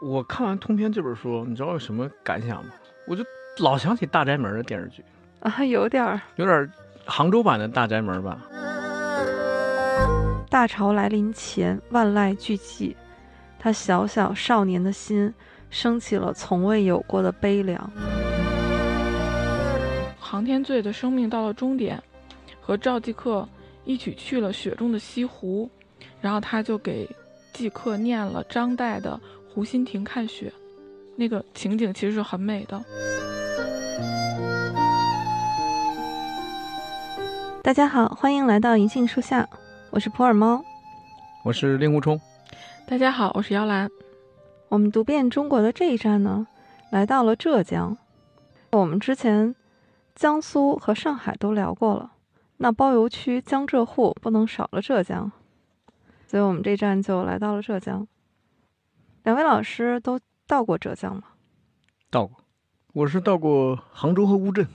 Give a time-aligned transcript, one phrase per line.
[0.00, 2.70] 我看完《通篇》这本书，你知道有什么感想吗？
[3.06, 3.24] 我就
[3.58, 5.04] 老想起《大宅门》的电视剧，
[5.40, 6.20] 啊，有点儿。
[6.36, 6.70] 有点儿
[7.04, 8.40] 杭州版的《大宅门》吧。
[10.48, 12.94] 大潮来临前，万籁俱寂，
[13.58, 15.32] 他小小少年的心
[15.68, 17.90] 升起了从未有过的悲凉。
[20.20, 22.00] 航天队的生命到了终点，
[22.60, 23.46] 和赵继克
[23.84, 25.68] 一起去了雪中的西湖，
[26.20, 27.08] 然后他就给
[27.52, 29.18] 继克念了张岱的
[29.58, 30.52] 《湖心亭看雪》，
[31.16, 32.80] 那个情景其实是很美的。
[37.60, 39.48] 大家好，欢迎来到银杏树下，
[39.90, 40.64] 我是普洱猫。
[41.42, 42.20] 我是令狐冲，
[42.86, 43.90] 大家好，我是姚兰。
[44.68, 46.46] 我们读遍中国的这一站呢，
[46.92, 47.98] 来到了浙江。
[48.70, 49.56] 我们之前
[50.14, 52.12] 江苏和上海都聊过了，
[52.58, 55.32] 那包邮区江浙沪不能少了浙江，
[56.28, 58.06] 所以我们这站就来到了浙江。
[59.28, 61.22] 两位老师都到过浙江吗？
[62.08, 62.42] 到过，
[62.94, 64.66] 我是到过杭州和乌镇，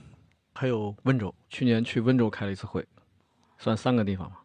[0.54, 1.34] 还有温州。
[1.48, 2.86] 去年去温州开了一次会，
[3.58, 4.44] 算三个地方吧。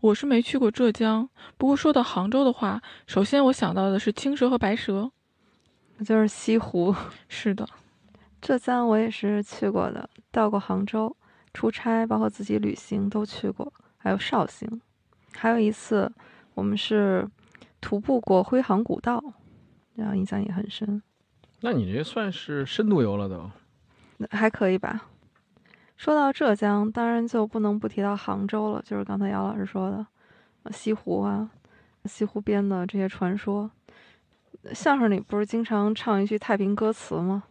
[0.00, 5.10] 我是没去过浙江，不过说到杭州的话，首先我想到的是青蛇和白蛇，
[6.04, 6.94] 就是西湖。
[7.30, 7.66] 是的，
[8.42, 11.16] 浙江我也是去过的，到过杭州
[11.54, 14.82] 出差，包括自己旅行都去过，还有绍兴，
[15.32, 16.12] 还有一次
[16.52, 17.26] 我们是
[17.80, 19.22] 徒步过徽杭古道，
[19.94, 21.02] 然后印象也很深。
[21.60, 23.50] 那你这算是深度游了都？
[24.30, 25.06] 还可以吧。
[25.96, 30.06] 说到浙江，当然就不能不提到杭州了，就是刚才姚老师说的
[30.70, 31.50] 西湖啊，
[32.04, 33.70] 西湖边的这些传说。
[34.72, 37.44] 相声里不是经常唱一句太平歌词吗？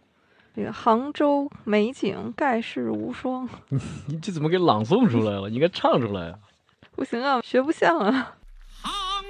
[0.56, 3.48] 这个杭州美景盖世无双。
[4.08, 5.50] 你这怎么给朗诵出来了？
[5.50, 6.40] 你应该唱出来啊！
[6.96, 8.37] 不行啊，学不像啊。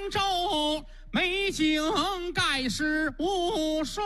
[0.09, 0.19] 州
[1.11, 1.81] 美景
[2.33, 4.03] 盖世无双，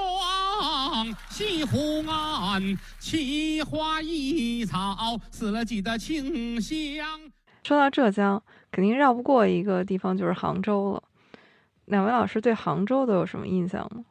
[1.30, 7.06] 西湖岸奇花异草，四季的清香。
[7.64, 11.04] 说到浙江，肯定绕不过一个地方，就是杭州了。
[11.86, 14.06] 两位老师对杭州都有什么印象吗？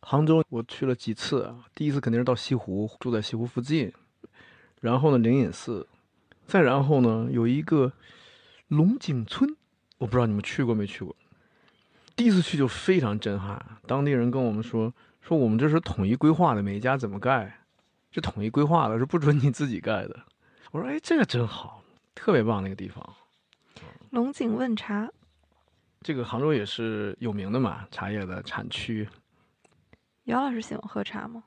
[0.00, 3.92] 杭州我去了几次啊，第一次肯定是到西湖，住在西湖附近，
[4.80, 5.86] 然后呢灵隐寺，
[6.46, 7.92] 再然后呢有一个
[8.68, 9.56] 龙井村，
[9.98, 11.14] 我不知道你们去过没去过。
[12.14, 17.60] 第一次去就非常震撼，当地人跟我们说说我们这是统一规划的，每家怎么盖，
[18.10, 20.18] 是统一规划的，是不准你自己盖的。
[20.70, 21.82] 我说哎，这个真好，
[22.14, 23.06] 特别棒那个地方。
[24.10, 25.10] 龙井问茶，
[26.00, 29.08] 这个杭州也是有名的嘛，茶叶的产区。
[30.24, 31.44] 姚老师喜欢喝茶吗？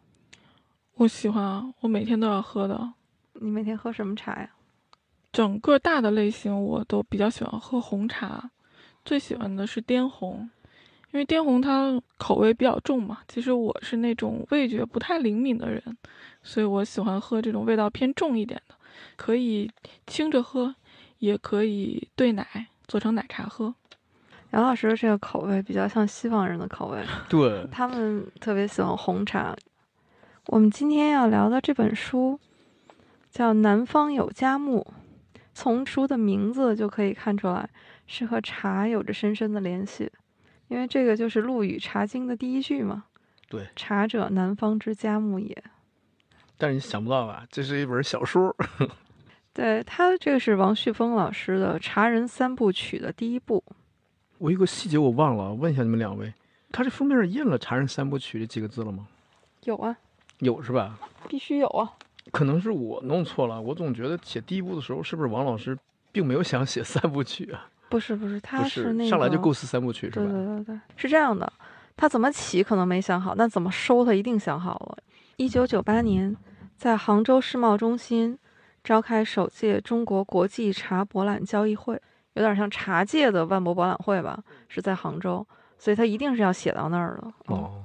[0.96, 2.94] 我喜欢啊，我每天都要喝的。
[3.34, 4.50] 你每天喝什么茶呀？
[5.32, 8.50] 整个大的类型我都比较喜欢喝红茶，
[9.06, 10.50] 最喜欢的是滇红，
[11.12, 13.20] 因为滇红它口味比较重嘛。
[13.28, 15.82] 其实我是那种味觉不太灵敏的人，
[16.42, 18.76] 所以我喜欢喝这种味道偏重一点的，
[19.16, 19.70] 可以
[20.08, 20.76] 清着喝，
[21.20, 23.74] 也可以兑奶做成奶茶喝。
[24.52, 29.56] 杨老师这个口味比较像西方人的口味， 对，他们特别喜欢红茶。
[30.48, 32.40] 我们今天要聊的这本书
[33.30, 34.80] 叫《南方有佳木》，
[35.60, 37.70] 从书的名字就可以看出来
[38.08, 40.10] 是和茶有着深深的联系，
[40.70, 43.04] 因为这个就是陆羽《茶经》的第一句嘛。
[43.50, 45.62] 对，茶者，南方之佳木也。
[46.58, 48.56] 但是你想不到吧，这是一本小说。
[49.52, 53.62] 对他，这个是王旭峰老师的《茶人三部曲》的第一部。
[54.38, 56.34] 我有个细节我忘了，问一下你们两位，
[56.72, 59.06] 他这封面上印了“茶人三部曲”这几个字了吗？
[59.66, 59.98] 有啊，
[60.38, 60.98] 有是吧？
[61.28, 61.92] 必须有啊。
[62.32, 65.78] 可能是我弄错了，我总觉得写第一部的时候，是不是王老师
[66.12, 67.68] 并没有想写三部曲啊？
[67.90, 70.26] 不是不是，他是那个上来就构思三部曲是吧？
[70.26, 71.52] 对对对，是这样的，
[71.98, 74.98] 他怎么起可能没想好，但怎么收他一定想好了。
[75.38, 76.36] 一九九八年，
[76.78, 78.38] 在杭州世贸中心
[78.84, 82.00] 召开首届中国国际茶博览交易会，
[82.34, 84.38] 有点像茶界的万博博览会吧，
[84.68, 85.46] 是在杭州，
[85.78, 87.24] 所以他一定是要写到那儿的。
[87.48, 87.84] 嗯哦，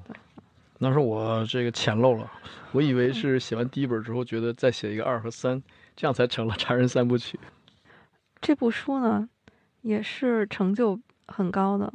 [0.84, 2.30] 那是我这个浅漏了，
[2.72, 5.62] 我以为是写完第一本之后，觉得再写一个二和三，
[5.96, 7.40] 这样才成了 茶人三部曲。
[8.38, 9.26] 这部书呢，
[9.80, 11.90] 也是成就很高的，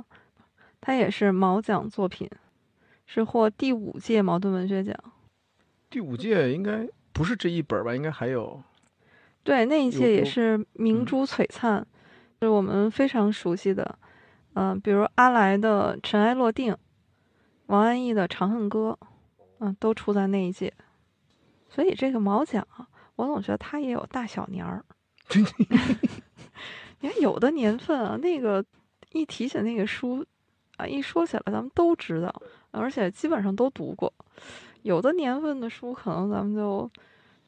[0.81, 2.27] 它也是毛奖作品，
[3.05, 4.95] 是获第五届茅盾文学奖。
[5.91, 7.95] 第五届应该不是这一本吧？
[7.95, 8.59] 应该还有。
[9.43, 11.85] 对，那一届也是明嗯珠璀璨，
[12.41, 13.99] 是我们非常熟悉的，
[14.53, 16.73] 嗯、比如阿来的《尘埃落定》，
[17.69, 18.97] 王安忆的《长恨歌》，
[19.59, 20.73] 嗯、都出在那一届。
[21.69, 24.83] 所以这个毛奖啊，我总觉得它也有大小年儿。
[26.99, 28.65] 你看有的年份啊，那个
[29.11, 30.25] 一提起那个书，
[30.77, 32.33] 啊，一说起来咱们都知道，
[32.71, 34.11] 而且基本上都读过。
[34.81, 36.89] 有的年份的书，可能咱们就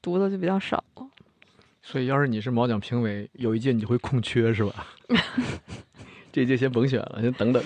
[0.03, 1.09] 读的就比较少了。
[1.81, 4.85] 所以，要是你是毛奖评委，有一届你就会空缺是吧？
[6.31, 7.61] 这届先甭选了，先等等。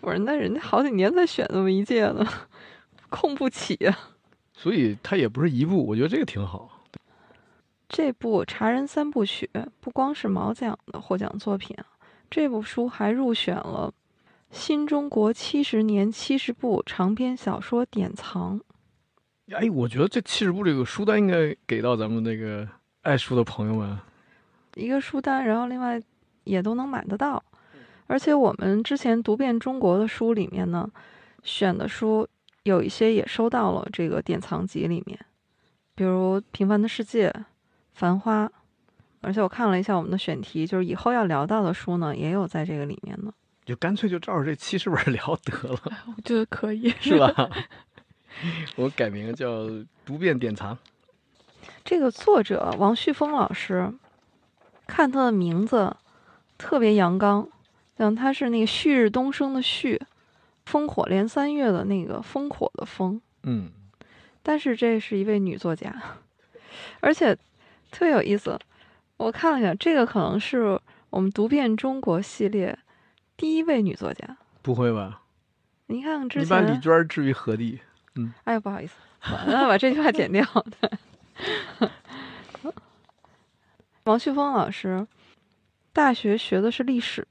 [0.00, 2.26] 不是，那人家好几年才选那么一届呢，
[3.10, 3.98] 控不起啊。
[4.52, 6.84] 所以他也不是一部，我觉得这个挺好。
[7.88, 9.50] 这部《茶人三部曲》
[9.80, 11.84] 不光是毛奖的获奖作品啊，
[12.30, 13.92] 这部书还入选了
[14.50, 18.60] 新中国七十年七十部长篇小说典藏。
[19.50, 22.66] 哎，我觉得这七十部这个书单应该给到咱们那个
[23.02, 23.98] 爱书的朋友们。
[24.76, 26.00] 一个书单，然后另外
[26.44, 27.42] 也都能买得到。
[28.06, 30.90] 而且我们之前读遍中国的书里面呢，
[31.42, 32.28] 选的书
[32.64, 35.18] 有一些也收到了这个典藏集里面，
[35.94, 37.30] 比如《平凡的世界》。
[37.96, 38.50] 繁花，
[39.20, 43.32] 而且我看了一下我们的选题，就是以后要聊到的书呢，也有在这个里面呢。
[43.64, 45.78] 就干脆就照着这七十本聊得了，
[46.16, 47.32] 我觉得可以， 是吧？
[48.74, 49.68] 我改名叫
[50.04, 50.76] 读遍典藏。
[51.84, 53.94] 这个作者王旭峰老师，
[54.88, 55.96] 看他的名字
[56.58, 57.48] 特别阳刚，
[57.96, 60.00] 像他是那个旭日东升的旭，
[60.66, 63.20] 烽火连三月的那个烽火的烽。
[63.42, 63.70] 嗯。
[64.42, 65.94] 但是这是一位女作家，
[67.00, 67.36] 而且。
[67.90, 68.58] 特别有意思，
[69.18, 70.80] 我看了一下，这个可能是
[71.10, 72.76] 我们读遍中国系列
[73.36, 74.36] 第一位女作家。
[74.62, 75.22] 不会吧？
[75.86, 77.78] 你看之前，你把李娟置于何地？
[78.16, 78.96] 嗯，哎呀，不好意思，
[79.46, 80.44] 那把这句话剪掉。
[84.02, 85.06] 王旭峰老师
[85.92, 87.24] 大学学的是历史，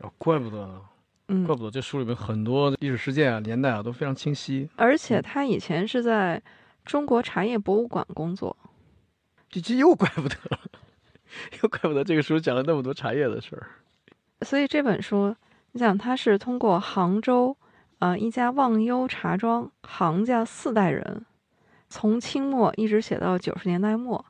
[0.00, 0.80] 哦，怪不得呢，
[1.28, 4.68] 嗯，怪不得这书里面很多历史事件啊、年代啊都非常清晰。
[4.76, 6.40] 而且他以前是在
[6.84, 8.56] 中国茶叶博物馆工作。
[9.50, 10.60] 这这又怪不得了，
[11.62, 13.66] 又怪不得这个书讲了那么多茶叶的事儿。
[14.42, 15.34] 所以这本书，
[15.72, 17.56] 你想，它是通过杭州
[17.98, 21.24] 啊一家忘忧茶庄杭家四代人，
[21.88, 24.24] 从清末一直写到九十年代末，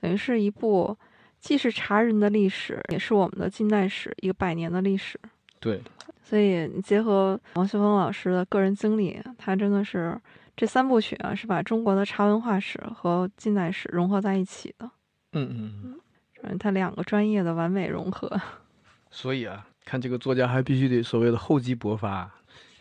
[0.00, 0.96] 等于是一部
[1.40, 5.18] 既是茶人的历史，也是我们的近代史一个百年的历史。
[5.58, 5.80] 对，
[6.22, 10.20] 所以你结合王旭峰老师的个人经历，他真的是。
[10.56, 14.90] 这三部曲啊，是把中国的茶文化史和近代史融合在一起的。
[15.32, 16.00] 嗯嗯嗯，
[16.42, 18.38] 反正它两个专业的完美融合。
[19.10, 22.30] 所以啊，看这个作家还必须得所谓的厚积薄发，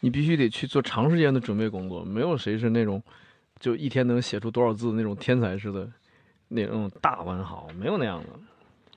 [0.02, 2.04] 你必须得去做长时间的准备工作。
[2.04, 3.02] 没有谁是那种
[3.62, 5.90] 就一天能写出多少字那种天才似的
[6.50, 8.30] 那种大文豪，没有那样的。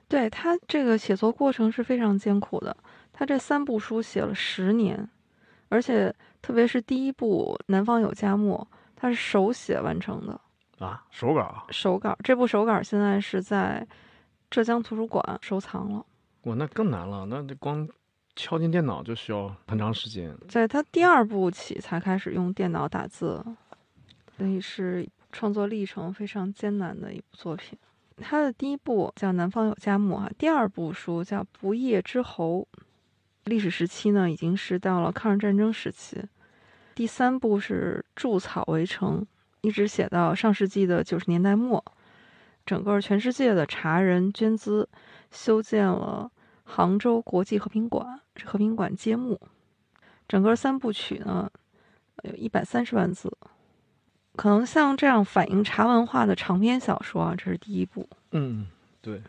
[0.09, 2.77] 对他这个写作过程是非常艰苦的，
[3.13, 5.09] 他这三部书写了十年，
[5.69, 6.15] 而且。
[6.43, 8.67] 特别是第一部《南方有佳木》，
[8.97, 10.41] 他是手写完成的
[10.85, 11.65] 啊，手稿。
[11.71, 13.87] 手稿，这部手稿现在是在
[14.51, 16.05] 浙江图书馆收藏了。
[16.43, 17.89] 哇，那更难了，那这光
[18.35, 20.37] 敲进电脑就需要很长时间。
[20.49, 23.41] 在他第二部起才开始用电脑打字，
[24.37, 27.77] 所以是创作历程非常艰难的一部作品。
[28.19, 32.69] 他的第一部叫《南方有佳木》啊，第二部书叫《不夜之侯》。
[33.45, 36.23] 历史时期呢，已经是到了抗日战争时期。
[36.95, 39.27] 第三部是筑草围城，
[39.63, 41.83] 一直写到上世纪的九十年代末。
[42.65, 44.89] 整个全世界的茶人捐资
[45.33, 46.31] 修建了
[46.63, 49.41] 杭州国际和平馆，这和平馆揭幕。
[50.29, 51.51] 整个三部曲呢，
[52.23, 53.37] 有一百三十万字。
[54.35, 58.09] 可能像这样反映茶文化的长篇小说啊，这是第一部。
[58.31, 58.67] 嗯，
[59.01, 59.21] 对。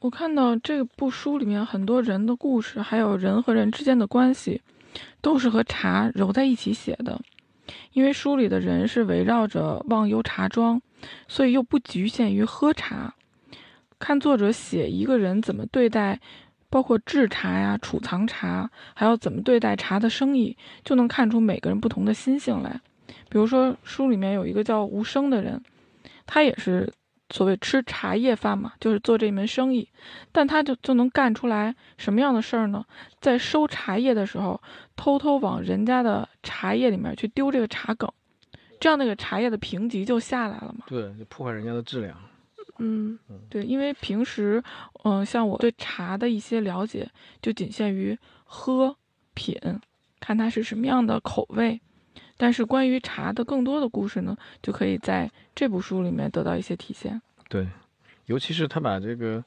[0.00, 4.62] 我看到这部书里面很多人的故事，还有人和人之间的关系，
[5.20, 7.20] 都是和茶揉在一起写的。
[7.92, 10.80] 因为书里的人是围绕着忘忧茶庄，
[11.28, 13.14] 所以又不局限于喝茶。
[13.98, 16.18] 看作者写一个人怎么对待，
[16.70, 22.80] 包括制茶呀、储藏茶，还要怎么对待茶的生意，就能看出每个人不同的心性来。
[23.28, 25.62] 比如说书里面有一个叫吴生的人，
[26.26, 26.92] 他也是。
[27.32, 29.88] 所谓吃茶叶饭嘛，就是做这门生意，
[30.32, 32.84] 但他就就能干出来什么样的事儿呢？
[33.20, 34.60] 在收茶叶的时候，
[34.96, 38.12] 偷偷往人家的茶叶里面去丢这个茶梗，
[38.80, 40.84] 这样那个茶叶的评级就下来了嘛。
[40.88, 42.16] 对，就破坏人家的质量。
[42.78, 43.16] 嗯，
[43.48, 44.60] 对，因为平时，
[45.04, 47.08] 嗯，像我对茶的一些了解，
[47.40, 48.96] 就仅限于喝、
[49.34, 49.56] 品，
[50.18, 51.80] 看它是什么样的口味。
[52.42, 57.20] 但是关于茶的更多的故事呢，就可以在这部书里面得到一些体现。
[57.50, 57.68] 对，
[58.24, 59.44] 尤其是他把这个，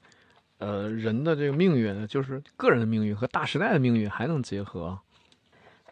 [0.59, 4.99] 呃，人的这个命运，就是个人的命运和大时代的命运还能结合。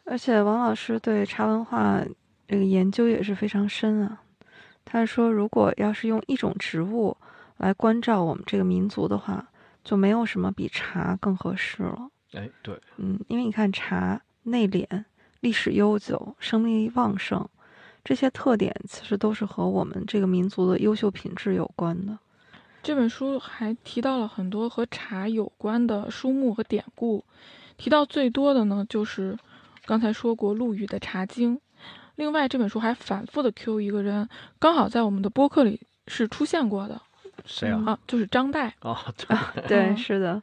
[0.04, 2.04] 而且王老师对茶文化
[2.48, 4.22] 这个研究也是非常深啊。
[4.86, 7.18] 他说，如果要是用一种植物
[7.58, 9.48] 来关照我们这个民族的话，
[9.84, 12.10] 就没有什么比茶更合适了。
[12.34, 15.06] 哎，对，嗯，因为你看茶内敛。
[15.42, 17.48] 历史悠久、生命力旺盛，
[18.04, 22.18] 这些特点其实都是和我们这个民族的优秀品质有关的。
[22.82, 27.24] 这本书还提到了很多和茶有关的书目和典故，
[27.78, 29.38] 提到最多的呢就是
[29.86, 31.58] 刚才说过陆羽的《茶经》。
[32.16, 34.28] 另外，这本书还反复的 Q 一个人，
[34.60, 37.02] 刚好在我们的播客里是出现过的
[37.46, 37.84] 谁啊？
[37.86, 38.72] 啊，就是张岱。
[38.80, 39.14] 啊，
[39.68, 40.42] 对，是的，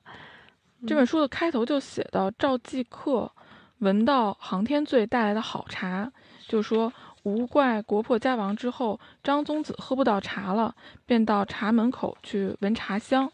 [0.87, 3.31] 这本书的开头就写到赵继客
[3.79, 6.11] 闻到航天醉带来的好茶，
[6.47, 6.93] 就说
[7.23, 10.75] 无怪国破家亡之后，张宗子喝不到茶了，
[11.07, 13.31] 便到茶门口去闻茶香。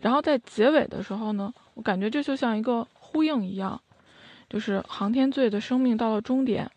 [0.00, 3.80] 然后在结尾的时候呢，我感觉这就像一个呼应一样，
[4.48, 6.70] 就是航天醉的生命到了终点，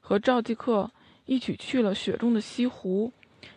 [0.00, 0.90] 和赵继客
[1.24, 3.12] 一起去了雪中的西湖，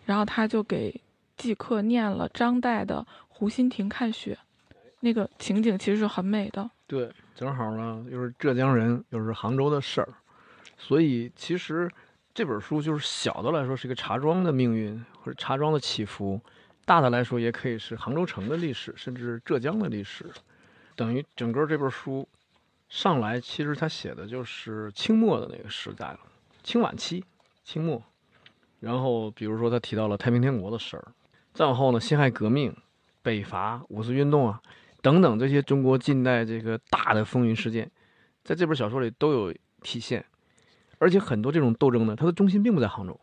[0.05, 1.01] 然后他就给
[1.37, 4.37] 继客念了张岱的《湖心亭看雪》。
[5.01, 6.69] 那个情景其实是很美的。
[6.87, 10.07] 对，正好呢，又是浙江人，又是杭州的事儿，
[10.77, 11.91] 所以其实
[12.33, 16.39] 这本书就是小的来说是一个茶庄的命运或者茶庄的起伏，
[16.85, 20.31] 大的来说也可以是杭州城的历史，甚至浙江的历史。
[20.95, 22.25] 等于整个这本书
[22.87, 26.19] 上来，其实他写的就是清末的那个时代了，
[26.63, 27.25] 清晚期、
[27.65, 28.01] 清末。
[28.79, 31.03] 然后比如说他提到了太平天国的事儿，
[31.53, 32.73] 再往后呢，辛亥革命、
[33.21, 34.61] 北伐、五四运动啊。
[35.05, 37.91] 等等这些中国近代这个大的风云事件，
[38.43, 40.25] 在这本小说里都有体现，
[40.97, 43.19] 而且很多这种斗争呢，它的中心并不在杭州，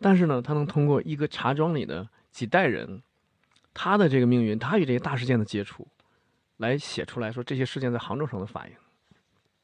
[0.00, 3.02] 但是呢，它能通过一个茶庄里的几代人，
[3.74, 5.86] 他的这个命运，他与这些大事件的接触，
[6.56, 8.74] 来写出来说这些事件在杭州城的反应。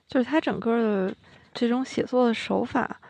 [0.06, 1.16] 就是他整个的
[1.54, 3.00] 这种写作的手法，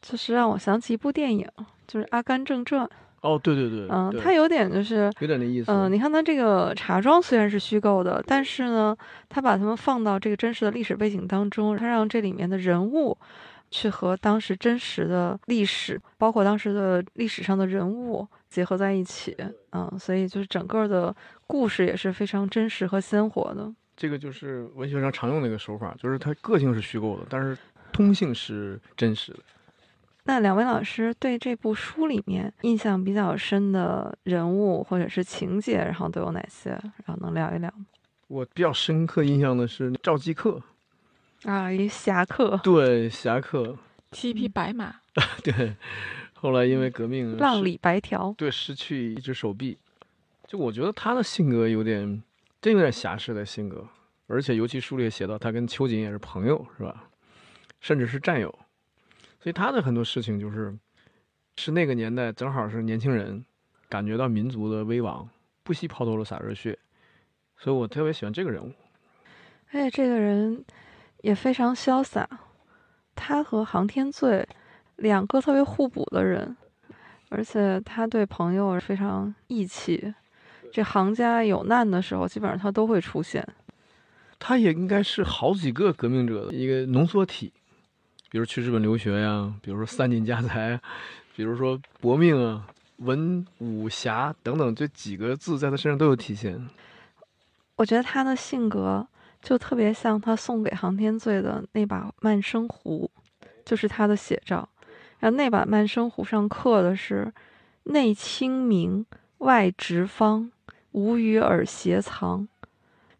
[0.00, 1.50] 就是让我想起一部电影，
[1.88, 2.86] 就是《阿甘正传》。
[3.24, 5.72] 哦，对对对，嗯，对它有点就是，有点那意思。
[5.72, 8.94] 嗯、你看它这个茶庄虽然是虚构的，但是呢，
[9.30, 13.16] 它把它们放到这个真实的历史背景当中，它让这里面的人物
[13.70, 19.34] 去和当时真实的历史，包括当时的历史上的人物结合在一起。
[19.72, 21.16] 嗯，所以就是整个的
[21.46, 23.72] 故事也是非常真实和鲜活的。
[23.96, 27.56] 这个就是文学上常用的一个手法，就是它个性是虚构的，但是
[27.90, 29.38] 通性是真实的。
[30.26, 36.70] 那两位老师对这部书里面印象比较深的人物或者是情节，然后都有哪些？
[36.70, 37.86] 然后能聊一聊吗？
[38.28, 40.62] 我比较深刻印象的是赵继克，
[41.44, 43.76] 啊，一侠客，对侠客，
[44.12, 44.94] 骑一匹白马，
[45.44, 45.76] 对，
[46.32, 48.34] 后来因为革命浪里白条。
[48.38, 49.76] 对，失去一只手臂。
[50.46, 52.22] 就我觉得他的性格有点，
[52.62, 53.86] 真有点侠士的性格，
[54.26, 57.04] 而且尤其书里也写到，他跟秋瑾也是朋友，是吧？
[57.80, 58.58] 甚至是战友，
[59.44, 60.74] 所以他的很多事情就是，
[61.58, 63.44] 是那个年代正好是年轻人
[63.90, 65.28] 感觉到民族的危亡，
[65.62, 66.78] 不惜抛头颅洒热血，
[67.58, 68.72] 所以我特别喜欢这个人物。
[69.70, 70.64] 而且这个人
[71.20, 72.26] 也非常潇洒，
[73.14, 74.48] 他和航天醉
[74.96, 76.56] 两个特别互补的人，
[77.28, 80.14] 而且他对朋友非常义气。
[80.72, 83.46] 这行家有难的时候，基本上他都会出现。
[84.38, 87.52] 他也应该是好几个革命者的一个浓缩体，
[88.34, 90.80] 比如去日本留学呀，比如说散尽家财，
[91.36, 96.68] 比如说搏命啊，文武侠等等这几个字在他身上都有体现。
[97.76, 99.06] 我觉得他的性格
[99.40, 103.08] 就特别像他送给航天醉的那把曼生壶，
[103.64, 104.68] 就是他的写照。
[105.20, 107.32] 然后那把曼生壶上刻的是
[107.84, 109.06] “内清明，
[109.38, 110.50] 外直方，
[110.90, 112.48] 无与尔斜藏”，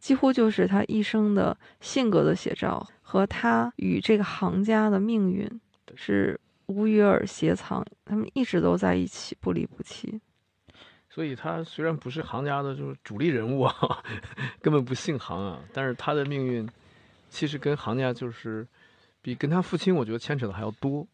[0.00, 5.48] 几乎就是他一生的性格的写照，和他与这个行家的命运
[5.94, 10.18] 是无与尔斜藏，他们一直都在一起，不离不弃。
[11.10, 14.02] 所以他虽然不是行家的就是主力人物啊，
[14.60, 16.68] 根本不姓行啊，但是他的命运
[17.28, 18.66] 其实跟行家就是
[19.22, 21.06] 比跟他父亲我觉得牵扯的还要多。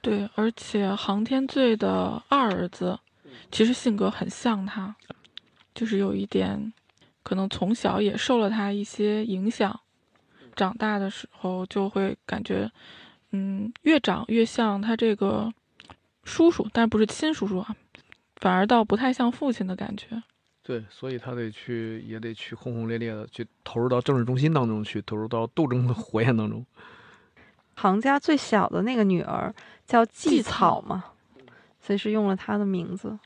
[0.00, 2.96] 对，而且航天罪的二儿子
[3.50, 4.94] 其实性格很像他，
[5.74, 6.72] 就是有一点，
[7.24, 9.80] 可能从小也受了他一些影响，
[10.58, 12.68] 长大的时候就会感觉，
[13.30, 15.48] 嗯，越长越像他这个
[16.24, 17.76] 叔叔，但不是亲叔叔啊，
[18.38, 20.20] 反而倒不太像父亲的感觉。
[20.64, 26.66] 对，所以他得去，也得去轰轰烈烈的去投入到政治中心当中去，投入到斗争的火焰当中。
[27.76, 29.54] 行家最小的那个女儿
[29.86, 31.04] 叫季季草嘛，
[31.80, 33.16] 所以是用了她的名字。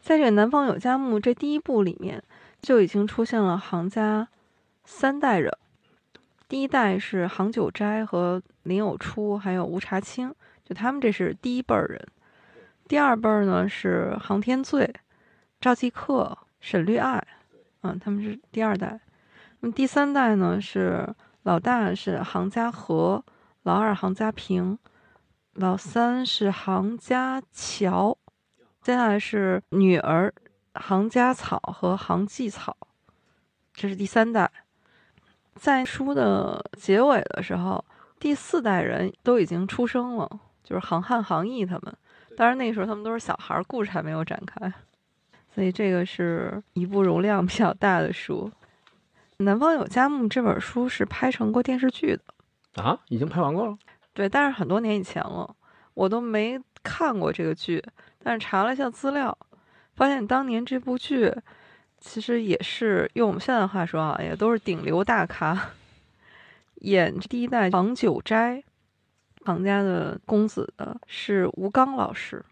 [0.00, 2.20] 在这个《南方有佳木》这第一部里面，
[2.60, 4.26] 就已经出现了行家
[4.84, 5.56] 三代人。
[6.48, 12.08] 第一代是杭九斋和林有初，还有吴茶清，就他们这是第一辈儿人。
[12.88, 14.92] 第二辈儿呢是杭天醉、
[15.60, 17.22] 赵继客、沈绿爱，
[17.82, 18.98] 嗯，他们是第二代。
[19.60, 23.24] 那么第三代呢是老大是杭家和。
[23.64, 24.78] 老二杭家平，
[25.52, 28.16] 老三是杭家乔，
[28.80, 30.32] 接下来是女儿
[30.72, 32.74] 杭家草和杭继草，
[33.74, 34.50] 这是第三代。
[35.58, 37.84] 在书的结尾的时候，
[38.18, 41.94] 第四代人都已经出生了，就是杭汉、杭义他们。
[42.36, 44.72] 当然那时候他们都是小孩儿，故事还没有展开，
[45.52, 48.50] 所以这个是一部容量比较大的书。
[49.44, 53.76] 《南方有佳木》这本书是拍成过电视剧的，啊，已经拍完过了。
[54.12, 55.54] 对，但是很多年以前了，
[55.94, 57.84] 我都没看过这个剧。
[58.20, 59.36] 但是查了一下资料，
[59.94, 61.32] 发现当年这部剧
[62.00, 65.70] 其实也是用我们现在的话说啊，也都是顶流大咖。
[66.82, 68.62] 演第一代王九斋，
[69.44, 72.44] 唐家的公子的是吴刚老师，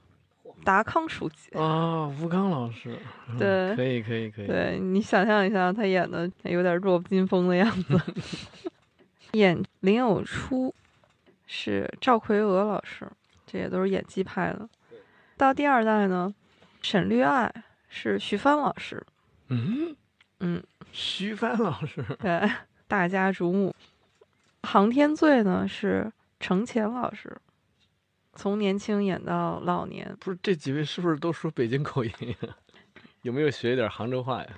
[0.64, 1.56] 达康书记。
[1.56, 2.98] 啊，吴刚老师，
[3.28, 8.00] 嗯对可以可以可以，对你想象一下，他演的有点弱不禁风的样子。
[9.32, 10.74] 演林有初
[11.46, 13.06] 是赵奎娥老师，
[13.46, 14.68] 这也都是演技派的。
[15.36, 16.34] 到第二代呢，
[16.82, 17.52] 沈绿爱
[17.88, 19.04] 是徐帆老师，
[19.48, 19.96] 嗯
[20.40, 20.62] 嗯，
[20.92, 22.50] 徐帆老师， 对，
[22.86, 23.74] 大家瞩目。
[24.62, 27.36] 航天罪呢是程前老师，
[28.34, 30.16] 从年轻演到老年。
[30.20, 32.10] 不是这几位是不是都说北京口音
[32.42, 32.56] 呀？
[33.22, 34.50] 有没有学一点杭州话呀？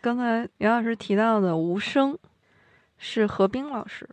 [0.00, 2.18] 刚才杨老师提到的吴声
[2.98, 4.08] 是何冰老师，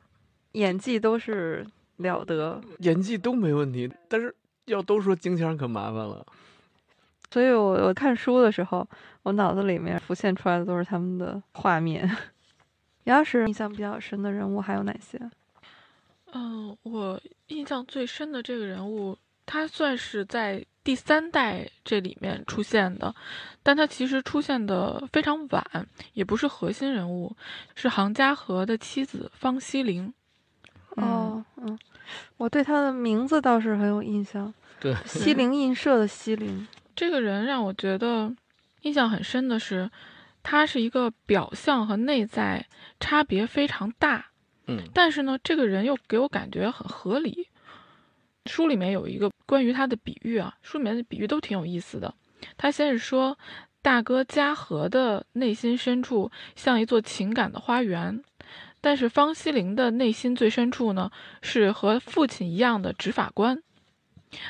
[0.54, 1.66] 演技都是
[1.98, 6.26] 了得，演技都没问题，但是要都说京腔可麻烦了。
[7.32, 8.88] 所以我我看书的时候，
[9.24, 12.10] 我脑子里面浮现出来的都是他们的画面。
[13.06, 15.20] 杨老师印象比较深的人物还有哪些？
[16.34, 23.14] 嗯，我印象最深的这个人物，他算是在第三代这里面出现的，
[23.64, 27.36] 但他其实出现的非常晚，也不是核心人物，
[27.76, 30.14] 是杭嘉禾的妻子方希龄。
[30.98, 31.80] 嗯，哦，嗯，
[32.38, 36.68] 我对他的名字倒是很有印象，对，西泠印社的西泠。
[37.00, 38.36] 这个人让我觉得
[38.82, 39.90] 印象很深的是，
[40.44, 42.68] 他是一个表象和内在
[43.00, 44.32] 差别非常大，
[44.68, 47.48] 嗯，但是呢，这个人又给我感觉很合理。
[48.48, 52.14] 书里面有一个关于他的比喻啊，书里面的比喻都挺有意思的。
[52.58, 53.40] 他先是说，
[53.82, 58.22] 大哥嘉禾的内心深处像一座情感的花园，
[58.82, 61.10] 但是方希林的内心最深处呢，
[61.42, 63.64] 是和父亲一样的执法官。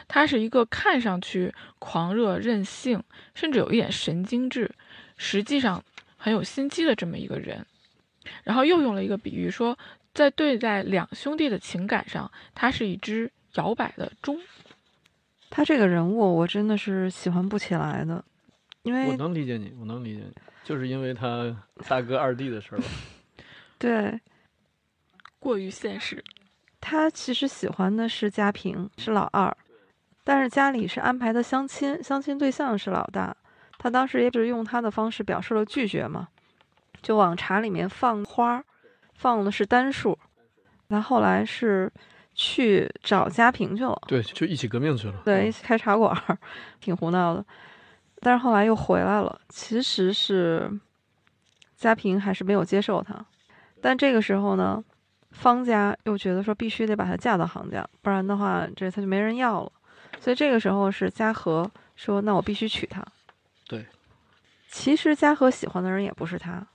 [0.08, 3.02] 他是一个看上去狂热、任性，
[3.34, 4.70] 甚至有一点神经质，
[5.18, 5.84] 实际上
[6.18, 7.66] 很有心机的这么一个人。
[8.44, 9.78] 然后又用了一个比喻说，
[10.14, 14.40] 在对待两兄弟的情感上，他是一只摇摆的钟。
[15.50, 18.24] 他这个人物我真的是喜欢不起来的，
[18.84, 21.56] 因为我能理解你，我能理解你，就是因为他
[21.88, 22.86] 大哥二弟的事儿吧。
[23.80, 24.20] 对
[25.40, 26.24] 过于现实，
[26.80, 29.58] 他其实喜欢的是家平，是老二，
[30.30, 33.36] 但是家里是安排的相亲，相亲对象是老大。
[33.80, 36.28] 他当时也是用他的方式表示了拒绝嘛，
[37.02, 38.64] 就往茶里面放花儿，
[39.16, 40.16] 放的是单数。
[40.88, 41.92] 他后来是
[42.36, 45.20] 去找家平去了，对，就一起革命去了。
[45.26, 46.38] 对，一起开茶馆儿，
[46.80, 47.44] 挺胡闹的。
[48.20, 50.72] 但是后来又回来了，其实是
[51.76, 53.26] 家平还是没有接受他，
[53.82, 54.84] 但这个时候呢，
[55.32, 59.72] 方家又觉得说必须得把她嫁到杭家，不然的话这他就没人要了。
[60.20, 63.06] 所以这个时候是嘉禾说：“那我必须娶她。”
[63.68, 63.86] 对，
[64.70, 66.66] 其实嘉禾喜欢的人也不是他，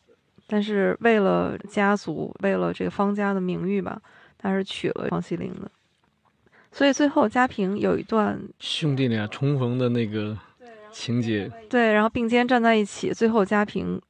[0.47, 4.01] 但是为了家族，为了这个方家的名誉吧，
[4.39, 5.71] 他是娶了方希龄的。
[6.71, 10.39] 所以最后嘉平有一段兄弟俩重逢的那个
[10.93, 14.01] 情节，对，然后并肩站在一起，最后嘉平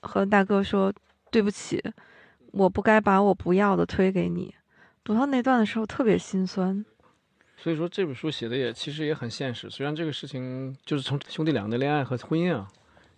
[0.00, 0.92] 和大哥说
[1.30, 1.82] ：“对不起，
[2.52, 4.54] 我不该把我不要的推给你。”
[5.04, 6.84] 读到那段的时候特别心酸。
[7.62, 9.70] 所以说这本书写的也其实也很现实。
[9.70, 12.68] 虽然这个事情就是从兄弟俩的恋爱和婚姻啊，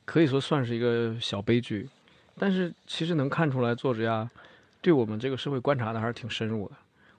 [0.05, 1.89] 可以说算是一个小悲剧，
[2.39, 4.31] 但是其实能看出来作者呀
[4.83, 6.75] 对我们这个社会观察的还是挺深入的。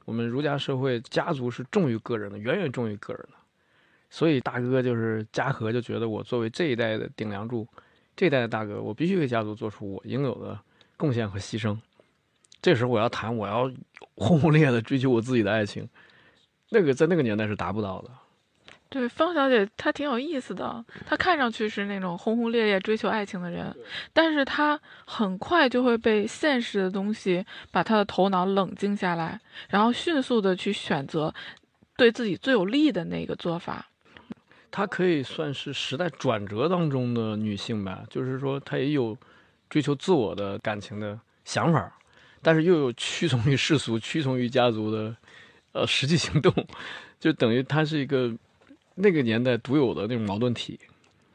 [0.05, 3.37] 我们儒家社会家族是重于个人的，远远重于个人的。
[4.11, 7.67] 所以大哥就是嘉禾就觉得我作为这一代的顶梁柱，
[8.15, 10.59] 这一代的大哥，我必须为家族做出我应有的
[10.95, 11.75] 贡献和牺牲。
[12.61, 13.63] 这时候我要谈，我要
[14.13, 15.89] 轰轰烈烈的追求我自己的爱情，
[16.75, 18.09] 那个在那个年代是达不到的。
[18.89, 23.75] 对方小姐她挺有意思的，她看上去是那种轰轰烈烈追求爱情的人，
[24.13, 31.33] 但是她很快就会被现实的东西把她的头脑冷静下来，然后迅速的去选择
[31.97, 33.87] 对自己最有利的那个做法。
[34.69, 39.17] 她可以算是时代转折当中的女性吧，就是说她也有
[39.69, 41.97] 追求自我的感情的想法，
[42.41, 45.13] 但是又有屈从于世俗、屈从于家族的
[45.75, 46.53] 呃实际行动，
[47.19, 48.33] 就等于他是一个
[48.95, 50.79] 那个年代独有的那种矛盾体。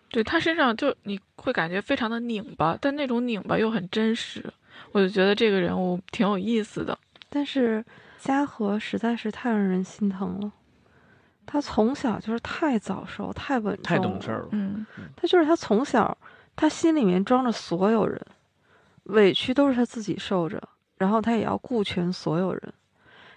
[0.09, 4.43] 对他身上就你会感觉非常的拧巴，但那种拧巴又很真实，
[4.93, 6.99] 我就觉得这个人物挺有意思的。
[7.29, 7.85] 但是
[8.19, 10.51] 嘉禾实在是太让人心疼了，
[11.47, 14.49] 他从小就是太早熟、太稳重、太懂事了。
[14.53, 16.17] 嗯，他就是他从小，
[16.57, 18.21] 他心里面装着所有人，
[19.05, 20.61] 委屈都是他自己受着，
[20.97, 22.73] 然后他也要顾全所有人，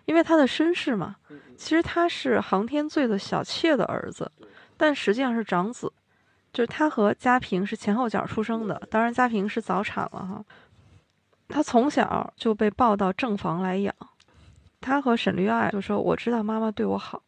[0.06, 1.16] 因为他的身世嘛。
[1.56, 4.30] 其实他是航天罪的小妾的儿子，
[4.76, 5.92] 但实际上是长子，
[6.52, 10.44] 就是他和家平是前后脚出生的，当然家平是早产了哈。
[11.48, 13.94] 他从小就被抱到正房来养，
[14.82, 17.22] 他和沈绿爱就说：“我知道妈妈对我好。”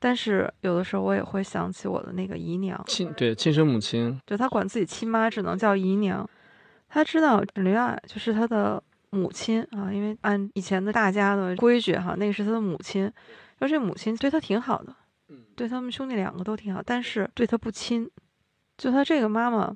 [0.00, 6.28] 但是有的时候我也会想起我的那个姨娘，亲对亲生母亲，就他管自己亲妈只能叫姨娘。
[6.88, 8.82] 他知道沈绿爱就是他的
[9.14, 13.10] 母亲啊，因为按以前的大家的规矩哈，那个是他的母亲。
[13.60, 14.94] 说这母亲对他挺好的，
[15.56, 18.10] 对他们兄弟两个都挺好，但是对他不亲。
[18.76, 19.74] 就他这个妈妈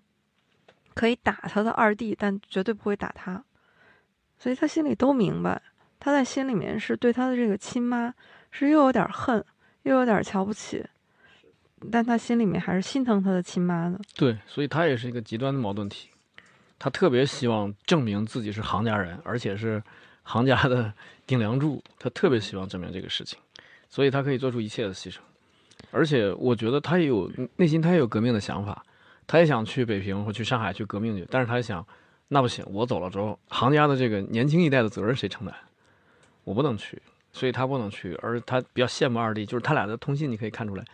[0.93, 3.43] 可以打他的二弟，但绝对不会打他。
[4.37, 5.63] 所以他心里都明白，
[5.99, 8.13] 他在心里面是对他的这个亲妈
[8.51, 9.43] 是又有点恨，
[9.85, 10.85] 又有点瞧不起，
[11.91, 13.99] 但他心里面还是心疼他的亲妈的。
[14.17, 16.11] 对，所以他也是一个极端的矛盾体。
[16.79, 19.83] 他特别希望证明自己是行家人，而且是
[20.23, 20.93] 行家的
[21.27, 21.83] 顶梁柱。
[21.99, 23.39] 他特别希望证明这个事情，
[23.89, 25.19] 所以他可以做出一切的牺牲。
[25.91, 28.85] 而且我觉得他也有内心，他也有革命的想法，
[29.27, 31.27] 他也想去北平或去上海去革命去。
[31.31, 31.87] 但是他想，
[32.29, 35.55] 那不行，我走了之后，行家的这个年轻一代的责任谁承担？
[36.45, 37.01] 我不能去，
[37.33, 38.15] 所以他不能去。
[38.23, 40.85] 而他比较羡慕二弟，就是他俩的通信，你可以看出来，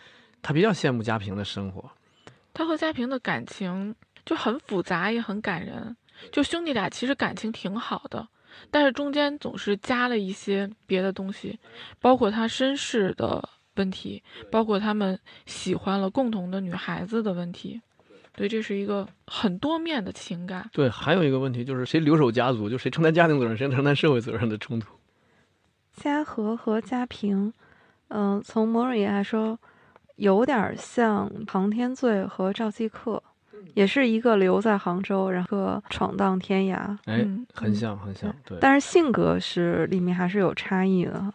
[0.43, 1.91] 他比较羡慕家平的生活。
[2.53, 3.95] 他和家平的感情
[4.25, 5.97] 就很复杂，也很感人。
[6.33, 8.27] 就兄弟俩其实感情挺好的，
[8.71, 11.59] 但是中间总是加了一些别的东西，
[12.01, 17.81] 包括他身世的问题，包括他们喜欢了共同的女孩子的问题。
[18.37, 20.69] 对，这是一个很多面的情感。
[20.73, 24.95] 对，还有一个问题就是谁留守家族，就谁承担家庭责任，谁承担社会责任的冲突。
[25.93, 27.53] 嘉禾和嘉平，
[28.09, 29.59] 嗯、从某种意义来说，
[30.17, 33.23] 有点像庞天罪和赵继克，
[33.73, 38.59] 也是一个留在杭州，然后闯荡天涯，哎，嗯很像，很像，对。
[38.61, 41.33] 但是性格是里面还是有差异的。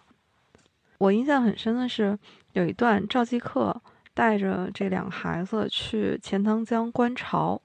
[0.99, 2.17] 我印象很深的是
[2.53, 3.81] 有一段赵继克
[4.13, 7.61] 带着这两个孩子去钱塘江观潮，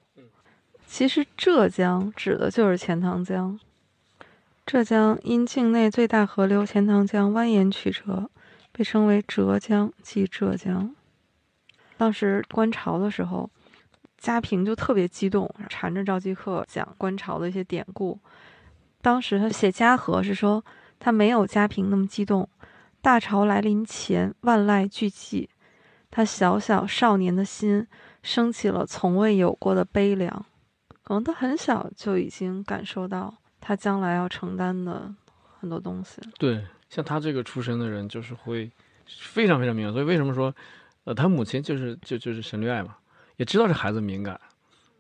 [0.87, 3.59] 其实浙江指的就是钱塘江。
[4.65, 8.31] 浙江因境内最大河流钱塘江蜿蜒曲折，
[8.73, 10.95] 被称为浙江即浙江。
[11.97, 13.51] 当时观潮的时候，
[14.25, 18.19] 嘉平就特别激动，缠着赵继克讲观潮的一些典故。
[19.03, 20.65] 当时他写嘉禾是说
[20.99, 22.49] 他没有嘉平那么激动。
[23.03, 25.47] 大潮来临前，万籁俱寂，
[26.11, 27.87] 他小小少年的心
[28.23, 30.47] 升起了从未有过的悲凉。
[31.03, 35.15] 可能他很小就已经感受到他将来要承担的
[35.61, 36.23] 很多东西。
[36.39, 38.71] 对，像他这个出身的人，就是会
[39.07, 39.93] 非常非常敏感。
[39.93, 40.55] 所以为什么说，
[41.05, 42.97] 呃，他母亲就是就就是沈绿爱嘛，
[43.37, 44.41] 也知道这孩子敏感。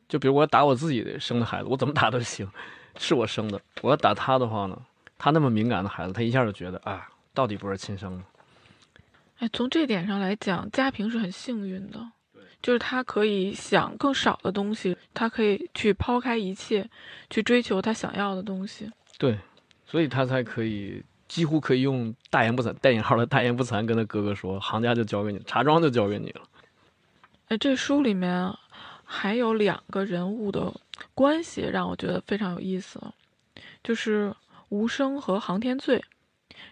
[0.06, 2.48] 就比如我要打我自己的生的孩子，我怎么打都行，
[2.98, 3.60] 是我生的。
[3.80, 4.78] 我要打他的话呢，
[5.16, 8.24] 他那么敏感的孩子，他一下就觉得啊，到底不是亲生的。
[9.38, 12.06] 哎，从这点上来讲，家平是很幸运的，
[12.62, 16.88] 就是他可以想更少的东西，他可以去抛开一切，
[17.30, 18.88] 去追求他想要的东西。
[19.18, 19.38] 对，
[19.86, 26.42] 所以他才可以几乎可以用大言不惭（带引号的大言不惭）跟他哥哥说：“行家就交给你，茶庄就交给你了。
[27.48, 28.52] 哎，这书里面
[29.04, 30.72] 还有两个人物的
[31.14, 32.98] 关系让我觉得非常有意思，
[33.82, 34.34] 就是
[34.70, 36.02] 无声和航天罪，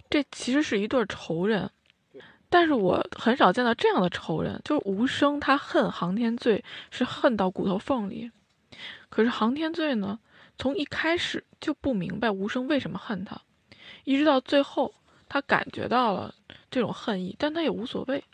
[0.09, 1.71] 这其实是一对仇人，
[2.49, 8.31] 但是我很少见到这样的仇人，就是无声他恨航天罪是恨到骨头缝里，
[9.11, 10.19] 可是航天罪呢，
[10.57, 13.43] 从一开始就不明白吴生为什么恨他，
[14.05, 14.95] 一直到最后
[15.29, 16.35] 他感觉到了
[16.71, 18.25] 这种恨意，但他也无所谓。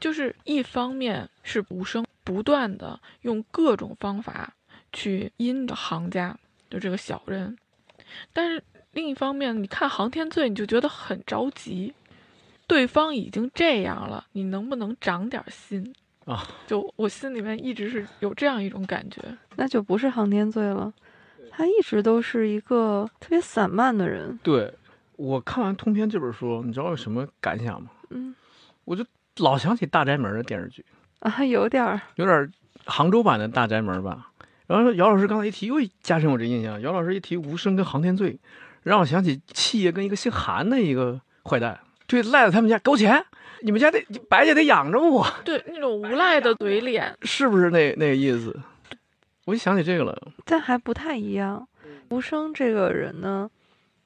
[0.00, 4.54] 就是一方面是吴声不断的用各种方法
[4.92, 6.38] 去阴着行家，
[6.70, 7.56] 就这个小人，
[8.32, 11.92] 但是另一方面，你看航天罪，你就觉得很着急，
[12.66, 15.94] 对方已经这样了，你能不能长点心
[16.26, 16.46] 啊？
[16.66, 19.20] 就我心里面一直是有这样一种感觉，
[19.56, 20.92] 那就不是航天罪了，
[21.50, 24.38] 他一直都是一个特别散漫的人。
[24.42, 24.72] 对
[25.16, 27.90] 我看完《通篇》这本书，你知道有什么感想吗？
[28.10, 28.34] 嗯
[28.84, 29.04] 我就
[29.38, 30.84] 老想起《大宅门》的电视剧，
[31.20, 32.00] 啊，有点儿。
[32.16, 32.50] 有点儿
[32.84, 34.30] 杭州版的《大宅门》吧。
[34.66, 36.80] 然后姚老师刚才一提，又加深我这印象。
[36.80, 38.38] 姚老师一提无声跟航天罪，
[38.82, 43.24] 让我想起七爷跟一个姓韩的一个坏蛋，对，赖在他们家勾钱，
[43.60, 48.58] 你们家得白家得养着我，对，那种无赖的嘴脸，是不是那那个意思？
[49.44, 50.16] 我就想起这个了。
[50.44, 51.66] 但还不太一样。
[52.10, 53.50] 无声这个人呢，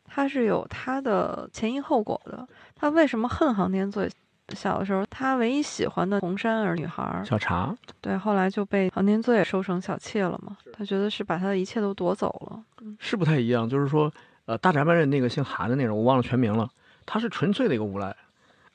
[0.05, 2.49] 他是有他的前因后果的。
[2.75, 4.11] 他为什么恨航天罪？
[4.55, 10.57] 小的时候，他唯一喜欢的红衫儿女孩儿，小茶，对，后来就被航天罪收成小妾了嘛。
[10.73, 12.63] 他觉得是把他的一切都夺走了。
[12.99, 14.11] 是不太一样，就是说，
[14.47, 16.69] 呃，大宅门人那个姓韩的那人，我忘了全名了，
[17.05, 18.17] 他是纯粹的一个无赖，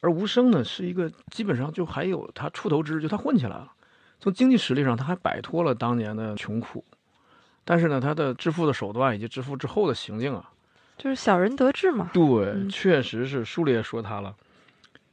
[0.02, 3.72] 而无声呢，是一个基本上就还有他出头之日，就他混起来了，
[4.20, 6.84] 从经济实力上他还摆脱了当年的穷苦，
[7.66, 10.52] 但是呢，他的致富的手段以及致富之后的行径啊，
[10.98, 12.10] 就是小人得志嘛。
[12.14, 14.36] 对，嗯确实是书里也说他了，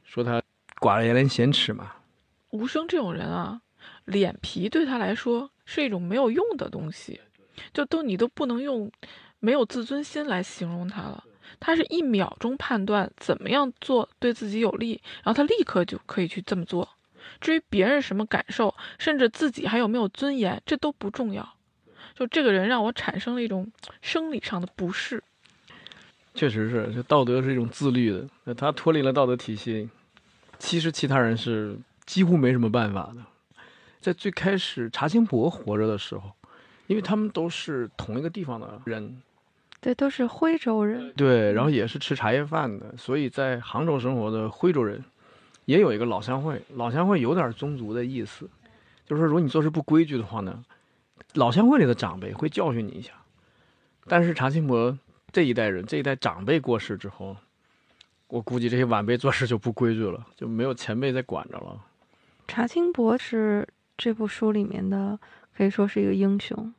[0.03, 0.40] 说他
[0.81, 1.93] 寡了言连闲齿嘛，
[2.49, 3.61] 无声这种人啊，
[4.05, 7.21] 脸皮对他来说是一种没有用的东西，
[7.71, 8.91] 就都你都不能用
[9.39, 11.23] 没有自尊心来形容他了。
[11.59, 16.89] 他是一秒钟判断怎么样做对自己有利，然后他立刻就可以去这么做。
[17.39, 21.47] 至于别人什么感受，甚至自己还有没有尊严，这都不重要。
[22.15, 25.23] 就这个人让我产生了一种生理上的不适。
[26.33, 29.87] 确实是，这道德是一种自律的，那他脱离了道德体系，
[30.61, 33.23] 其实其他人是几乎没什么办法的。
[33.99, 36.31] 在最开始查清博活着的时候，
[36.85, 39.21] 因为他们都是同一个地方的人，
[39.79, 41.11] 对，都是徽州人。
[41.13, 45.03] 对，然后也是吃茶叶饭的，所以在杭州生活的徽州人
[45.65, 46.61] 也有一个老乡会。
[46.75, 48.47] 老乡会有点宗族的意思，
[49.07, 50.63] 就是说如果你做事不规矩的话呢，
[51.33, 53.11] 老乡会里的长辈会教训你一下。
[54.05, 54.95] 但是查清博
[55.31, 57.35] 这一代人，这一代长辈过世之后，
[58.31, 61.77] 我估计这些晚辈做事就不规矩了，就没有前辈在管着了。
[62.47, 63.67] 查清博是
[63.97, 65.19] 这部书里面的，
[65.53, 66.73] 可以说是一个英雄，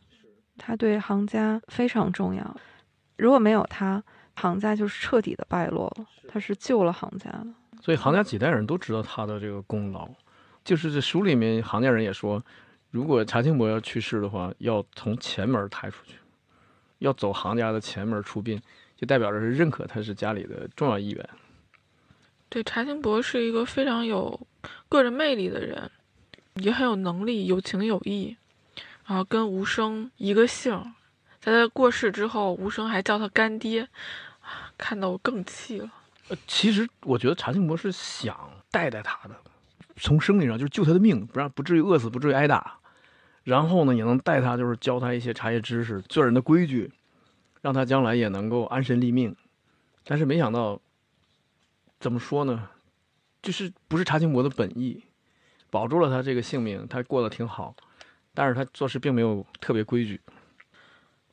[0.56, 2.56] 他对杭家非常重要。
[3.18, 4.02] 如果没有他，
[4.34, 6.06] 杭家就是彻底的败落了。
[6.26, 7.46] 他是救了杭家的。
[7.82, 10.08] 所以杭家几代人都知道他的这个功劳。
[10.64, 12.42] 就是这书里面杭家人也说，
[12.90, 16.16] 如果查清博要去世的话，要从前门抬出去，
[17.00, 18.58] 要走杭家的前门出殡，
[18.96, 21.28] 就代表着是认可他是家里的重要一员。
[22.52, 24.38] 对，查清博是一个非常有
[24.90, 25.90] 个人魅力的人，
[26.56, 28.36] 也很有能力，有情有义，
[29.06, 30.92] 然后跟吴生一个姓，
[31.40, 33.88] 在他过世之后，吴生还叫他干爹，
[34.76, 35.90] 看得我更气了。
[36.28, 38.38] 呃，其实我觉得查清博是想
[38.70, 39.34] 带带他的，
[39.96, 42.76] 从生理上就是救他的命，不让不至于饿死，不至于挨打。
[43.44, 46.92] 然后呢，也能带他，就是教他一些茶叶知识、做人的规矩，
[47.62, 49.34] 让他将来也能够安身立命。
[50.04, 50.81] 但是没想到，
[52.02, 52.68] 怎么说呢，
[53.40, 55.04] 就是不是查清博的本意，
[55.70, 57.76] 保住了他这个性命，他过得挺好，
[58.34, 60.20] 但是他做事并没有特别规矩。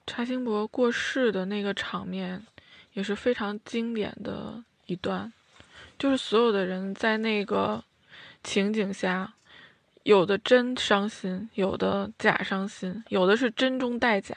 [0.05, 2.45] 查清博过世的那个场面，
[2.93, 5.33] 也是非常经典的一段，
[5.97, 7.83] 就是所有的人在那个
[8.43, 9.33] 情景下，
[10.03, 14.35] 有的真伤心，有的假伤心，有的是真中带假，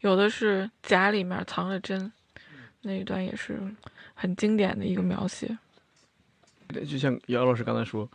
[0.00, 2.12] 有的是假里面藏着真，
[2.82, 3.60] 那一段也是
[4.20, 5.56] 很经典的一个描写。
[6.86, 8.06] 就像姚老师刚才说，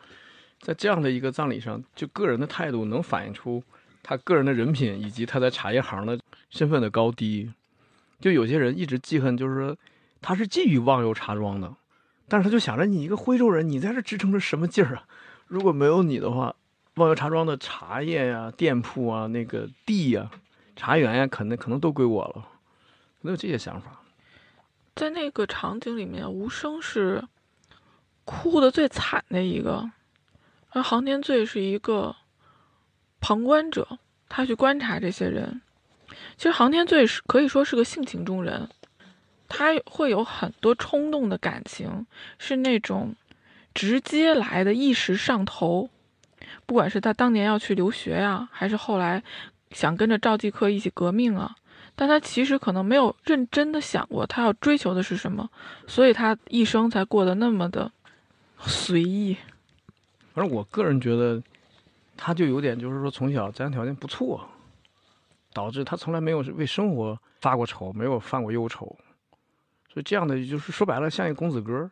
[0.59, 3.63] 在这样的一个葬礼上，就个人的态度能反映出
[4.03, 6.19] 他个人的人品以及他在茶叶行的
[6.51, 7.51] 身份的高低。
[8.19, 9.75] 就有些人一直记恨，就是说
[10.21, 11.75] 他是觊觎忘忧茶庄的，
[12.27, 15.07] 但是他就想着你一个徽州人，你在这支撑着什么劲儿啊？
[15.47, 16.55] 如果没有你的话，
[16.97, 20.29] 忘忧茶庄的茶叶呀、店铺啊、那个地呀、
[20.75, 22.47] 茶园呀，可能可能都归我了，
[23.21, 24.01] 可能有这些想法。
[24.95, 27.23] 在那个场景里面，无声是
[28.23, 29.91] 哭的最惨的一个，
[30.69, 32.15] 而航天罪是一个
[33.19, 35.61] 旁观者，他去观察这些人。
[36.37, 38.69] 其实航天罪是可以说是个性情中人，
[39.49, 42.07] 他会有很多冲动的感情，
[42.39, 43.15] 是那种
[43.73, 45.89] 直接来的一时上头。
[46.65, 49.21] 不管是他当年要去留学呀、还是后来
[49.71, 51.55] 想跟着赵继科一起革命啊，
[51.95, 55.49] 但他其实可能没有认真的想过他要追求的是什么，
[55.87, 57.91] 所以他一生才过得那么的
[58.59, 59.37] 随意。
[60.33, 61.41] 反正我个人觉得，
[62.17, 64.45] 他就有点就是说从小家庭条件不错，
[65.53, 68.85] 导致他从来没有为生活发过愁，没有犯过忧愁，
[69.87, 71.89] 所以这样的就是说白了像一个公子哥，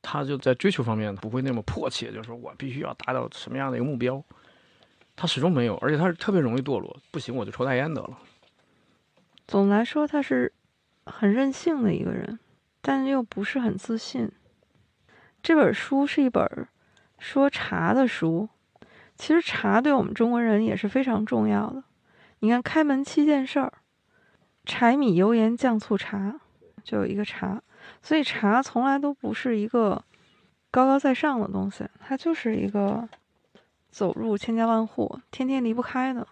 [0.00, 4.24] 他就在追求方面不会那么迫切，就是说我必须要达到什么样的一个目标，
[5.14, 8.18] 他始终没有，而且他是特别容易堕落，不行我就抽大烟得了。
[9.46, 10.52] 总的来说，他是
[11.06, 12.38] 很任性的一个人，
[12.80, 14.30] 但又不是很自信。
[15.42, 16.66] 这本书是一本
[17.18, 18.48] 说茶的书，
[19.16, 21.84] 其实茶对我们中国人也是非常重要的。
[22.38, 23.72] 你看，开门七件事儿，
[24.64, 26.40] 柴米油盐酱醋茶，
[26.82, 27.62] 就有一个茶，
[28.02, 30.02] 所以茶从来都不是一个
[30.70, 33.06] 高高在上的东西，它就是一个
[33.90, 36.26] 走入千家万户、天天离不开的。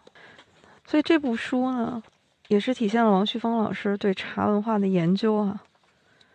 [0.85, 2.03] 所以这部书呢，
[2.49, 5.63] 也是体现了王旭峰老师对茶文化的研究啊。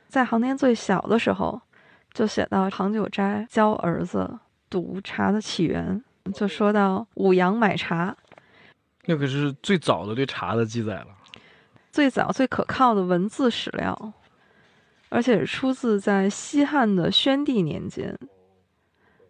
[0.08, 1.62] 在航天最小的时候，
[2.14, 4.40] 就写到杭九斋教儿子
[4.70, 8.16] 读茶的起源，就说到五羊买茶，
[9.06, 11.08] 那可是最早的对茶的记载了。
[11.92, 14.14] 最早最可靠的文字史料，
[15.10, 18.18] 而且是出自在西汉的宣帝年间。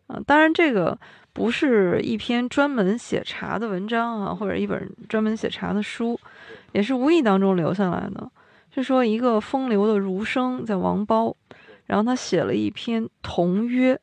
[0.07, 0.97] 啊，当然这个
[1.33, 6.19] 不是一篇专门写茶的文章啊，或者一本专门写茶的书，
[6.71, 8.29] 也是无意当中留下来的。
[8.73, 11.35] 是说一个风流的儒生叫王褒，
[11.87, 13.99] 然后他写了一篇同约，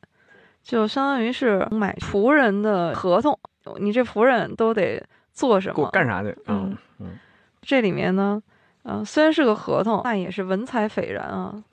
[0.61, 3.39] 就相当于是买仆人的合同，
[3.79, 5.01] 你这仆人都得
[5.31, 5.89] 做什么？
[5.91, 6.35] 干啥去？
[6.47, 7.17] 嗯嗯，
[7.61, 8.41] 这里面呢，
[8.83, 11.63] 呃，虽然是个合同，但也是文采斐然啊。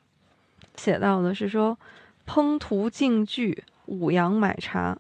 [0.77, 1.77] 写到的是说，
[2.27, 4.97] 烹图敬具，五羊买茶。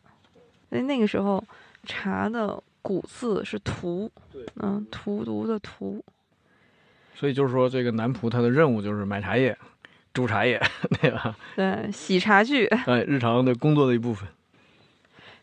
[0.71, 1.43] 因为那个时候
[1.85, 4.11] 茶的古字是荼，
[4.57, 6.05] 嗯，荼毒的荼。
[7.15, 9.57] 所以就是说，这个男仆他的任务就是买茶叶、
[10.13, 10.61] 煮茶叶，
[11.01, 11.37] 对吧？
[11.55, 12.67] 对，洗茶具。
[12.67, 14.29] 哎，日常的工作的一部分。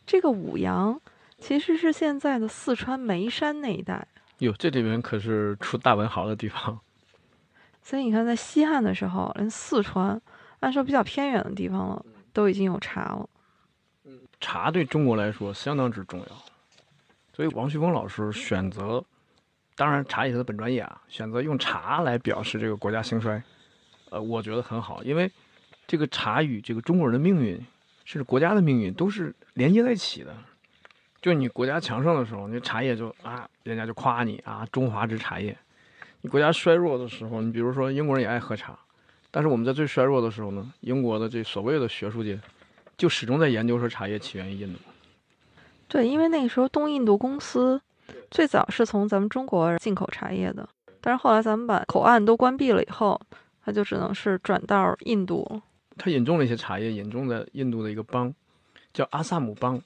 [0.06, 1.00] 这个五羊
[1.38, 4.06] 其实是现在的四川眉山那一带。
[4.40, 6.80] 哟，这里面可是出大文豪的地方。
[7.82, 10.20] 所以你看，在西汉的时候，连四川
[10.60, 13.30] 按说比较偏远的地方了，都已经有茶了。
[14.42, 16.26] 茶对中国来说相当之重要，
[17.40, 19.02] 所以王旭峰老师选择，
[19.78, 23.42] 当然茶也是他本专业啊，选择用茶来表示这个国家兴衰，
[24.10, 25.32] 呃，我觉得很好，因为
[25.88, 27.56] 这个茶与这个中国人的命运，
[28.04, 30.36] 甚至国家的命运都是连接在一起的。
[31.22, 35.54] 就你国家强盛的时候，你茶叶就啊，人家就夸你啊，中华之茶叶；
[36.20, 38.78] 你国家衰弱的时候，你比如说英国人也爱喝茶，
[39.32, 42.38] 但是我们在最衰弱的时候呢，英国的这所谓的学术界。
[42.98, 44.80] 就始终在研究说茶叶起源于印度。
[45.90, 47.82] 对，因为那个时候东印度公司
[48.30, 50.70] 最早是从咱们中国进口茶叶的，
[51.02, 53.20] 但是后来咱们把口岸都关闭了以后，
[53.66, 55.62] 它就只能是转到印度。
[55.98, 58.32] 他引种了一些茶叶，引种在印度的一个邦，
[58.94, 59.82] 叫阿萨姆邦，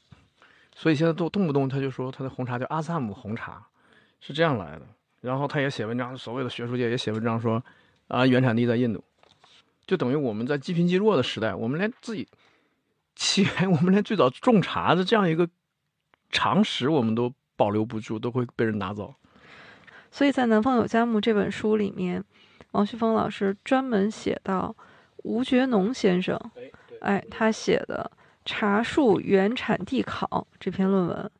[0.76, 3.66] 所以现在都动不动他就说他的红茶叫阿萨姆红茶，
[4.20, 4.82] 是这样来的。
[5.22, 7.64] 然后他也写文章，所谓的学术界也写文章说
[8.10, 9.02] 啊，原产地在印度，
[9.88, 12.28] 就等于我们在积贫积弱的时代，我们连自己。
[13.16, 15.48] 起源，我们连最早种茶的这样一个
[16.34, 19.14] 常识，我们都保留不住，都会被人拿走。
[20.12, 22.22] 所以在《南方有佳木》这本书里面，
[22.72, 24.76] 王旭峰老师专门写到
[25.18, 26.38] 吴觉农先生，
[27.00, 28.12] 哎，他写的
[28.44, 30.28] 《茶树原产地考》
[30.60, 31.32] 这篇论文。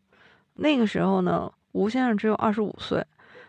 [0.54, 3.04] 那个时候呢，吴先生只有二十五岁，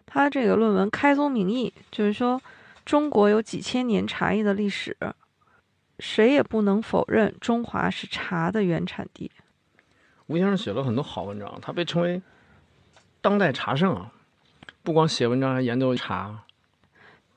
[0.07, 2.41] 他这个论文开宗明义就是说，
[2.85, 4.97] 中国有几千年茶叶的历史。
[6.01, 9.31] 谁也不能否认中华是茶的原产地。
[10.27, 12.23] 吴先生写了很多好文章，他被称为
[13.21, 14.11] 当代茶圣啊！
[14.83, 16.45] 不光写文章，还研究茶。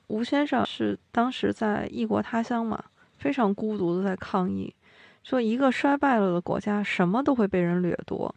[0.06, 2.82] 吴先生是当时在异国他乡嘛，
[3.18, 4.74] 非常孤独的在抗议，
[5.22, 8.34] 说一个衰败了的国家，什么都会被人掠夺，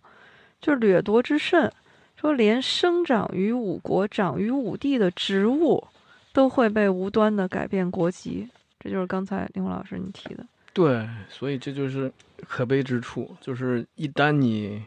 [0.59, 1.71] 就掠夺之甚，
[2.17, 5.87] 说连生长于五国、长于五地的植物，
[6.33, 8.49] 都会被无端的改变国籍。
[8.81, 12.11] 这就是刚才林红老师你提的，对，所以这就是
[12.47, 14.81] 可悲之处，就是一旦你，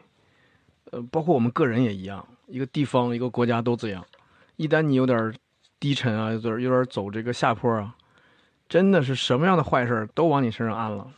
[0.90, 4.04] 呃，包括我们个人也一样，一个地方、一个国家都这样，
[4.56, 5.34] 一旦你有点
[5.78, 7.94] 低沉啊，有点有点走这个下坡啊，
[8.68, 11.12] 真的是什么样的坏事都往你身上安了，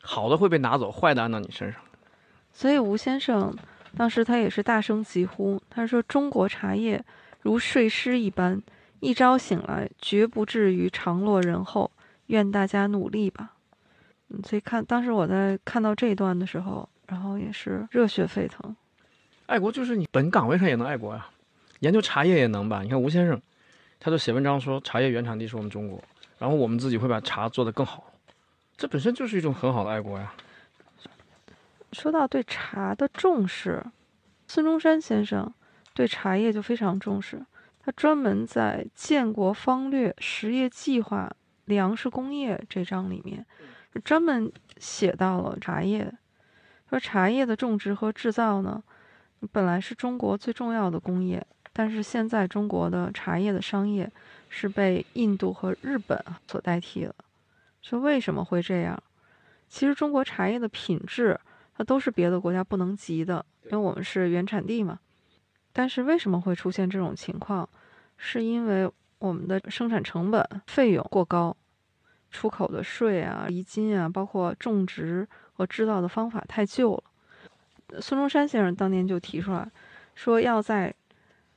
[0.00, 1.80] 好的会被拿走，坏的安到你身上。
[2.52, 3.52] 所以吴先生
[3.96, 7.04] 当时他也是大声疾呼，他说：“中国茶叶
[7.40, 8.62] 如睡狮一般。”
[9.00, 11.90] 一朝醒来，绝不至于长落人后。
[12.28, 13.51] 愿大家努力吧。
[14.32, 18.74] 嗯，所以看当时我在看到这一段的时候，然后也是热血沸腾。
[19.46, 21.28] 爱国就是你本岗位上也能爱国呀，
[21.80, 22.82] 研究茶叶也能吧？
[22.82, 23.40] 你看吴先生，
[24.00, 26.02] 他就写文章说茶叶原产地是我们中国，
[26.38, 28.12] 然后我们自己会把茶做得更好，
[28.76, 30.32] 这本身就是一种很好的爱国呀。
[31.92, 33.84] 说到对茶的重视，
[34.46, 35.52] 孙中山先生
[35.92, 37.44] 对茶叶就非常重视。
[37.84, 41.30] 他专门在《建国方略实业计划
[41.64, 43.44] 粮食工业》这章里面，
[44.00, 46.12] 专门写到了茶叶。
[46.88, 48.82] 说茶叶的种植和制造呢，
[49.50, 54.10] 本来是中国最重要的工业，但是现在中国的茶叶的商业
[54.48, 57.14] 是被印度和日本所代替了。
[57.80, 59.02] 说为什么会这样？
[59.68, 61.40] 其实中国茶叶的品质，
[61.74, 64.98] 它都是别的国家不能及的，因为我们是原产地嘛。
[65.72, 67.66] 但是为什么会出现这种情况？
[68.18, 68.88] 是因为
[69.18, 71.56] 我们的生产成本费用过高，
[72.32, 78.00] 出口的税啊、厘金啊，包括种植和制造的方法太旧了。
[78.00, 79.70] 孙中山先生当年就提出来，
[80.14, 80.92] 说要在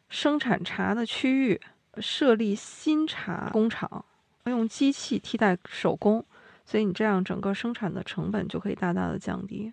[0.09, 1.59] 生产茶的区域
[1.99, 4.03] 设立新茶工厂，
[4.43, 6.23] 用机器替代手工，
[6.65, 9.71] 所以你这样整个生产的成本就可以大大的降低。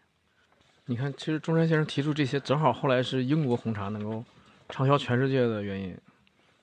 [0.87, 4.25] 你看，其实中山先生提出这些，正好后来是英国红茶能够
[4.69, 5.97] 畅销全世界的原因，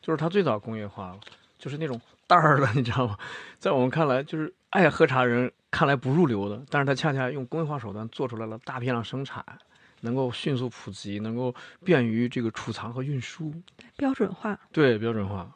[0.02, 1.20] 就是它最早工业化了，
[1.58, 2.00] 就是那种
[2.30, 3.18] 袋儿的，你知道吗？
[3.58, 9.44] 在我们看来，就是爱喝茶人看来不入流的，但是他恰恰用工业化手段做出来了大批量生产，
[10.02, 11.54] 能够迅速普及，能够
[11.84, 13.52] 便于这个储藏和运输，
[13.98, 14.60] 标准化。
[14.72, 15.50] 对标准化。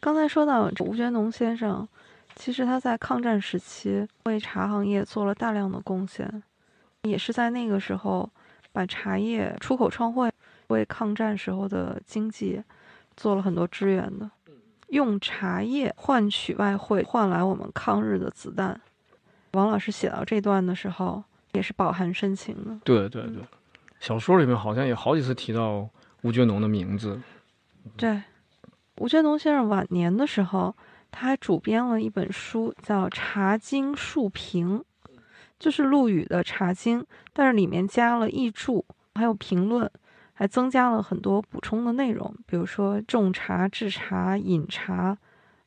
[0.00, 1.86] 刚才说到吴觉农先生，
[2.34, 6.42] 其实他在抗战时期为茶行业做了大量的贡献，
[7.02, 8.30] 也是在那个时候
[8.72, 10.32] 把茶叶出口创汇，
[10.68, 12.62] 为抗战时候的经济
[13.14, 14.30] 做了很多支援的，
[14.90, 18.80] 用茶叶换取外汇，换来我们抗日的子弹。
[19.52, 21.22] 王老师写到这段的时候，
[21.52, 22.78] 也是饱含深情的。
[22.84, 23.42] 对对对，
[23.98, 25.88] 小说里面好像也好几次提到
[26.22, 27.20] 吴觉农的名字。
[27.96, 28.22] 对，
[28.98, 30.74] 吴觉农先生晚年的时候，
[31.10, 34.78] 他还主编了一本书，叫《茶经述评》，
[35.58, 37.00] 就是陆羽的《茶经》，
[37.32, 38.84] 但是里面加了译注，
[39.14, 39.90] 还有评论，
[40.40, 45.14] 还增加了很多补充的内容，比如说种茶、制茶、饮茶。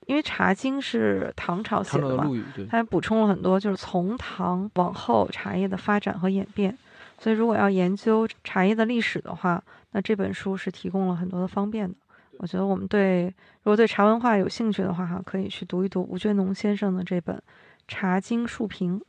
[0.07, 2.65] 因为《茶经》是唐朝写的嘛，的陆羽对。
[2.65, 6.75] 他还补充了很多，就是从唐往后茶叶的发展和演变。
[7.19, 11.93] 所以，如果要研究茶叶的历史的话，那这本书是提供了很多的方便的。
[12.39, 13.25] 我觉得我们对
[13.61, 17.37] 如果对茶文化有兴趣的话，哈，可以去读一读吴觉农先生的这本
[17.87, 18.99] 《茶经述评》。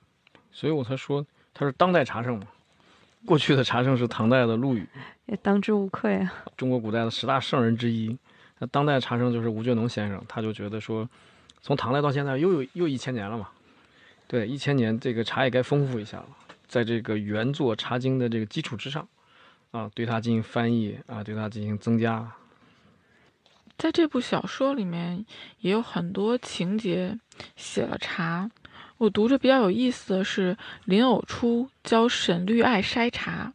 [0.53, 2.47] 所以我才说他是当代茶圣嘛。
[3.27, 4.87] 过去的茶圣是唐代的陆羽，
[5.27, 6.33] 也当之无愧啊。
[6.57, 8.16] 中国古代的十大圣人之一。
[8.59, 11.09] 那当代茶圣就是吴觉农先生，他就觉得说，
[11.61, 13.49] 从唐代到现在又有又一千年了嘛，
[14.29, 16.27] 对，一千年这个茶也该丰富一下了，
[16.68, 19.09] 在这个原作《茶经》的这个基础之上，
[19.72, 22.31] 啊，对它进行翻译啊，对它进行增加。
[23.77, 25.27] 在这部小说里面
[25.59, 27.18] 也有很多情节
[27.57, 28.49] 写了茶。
[28.99, 33.53] 我读着比较有意思的是林偶初教沈绿爱筛茶，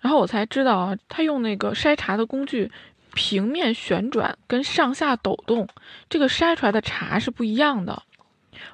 [0.00, 2.70] 然后我才知道啊，他用那个筛茶的工具
[3.14, 5.68] 平面旋转跟上下抖动，
[6.08, 8.02] 这个筛出来的茶是不一样的。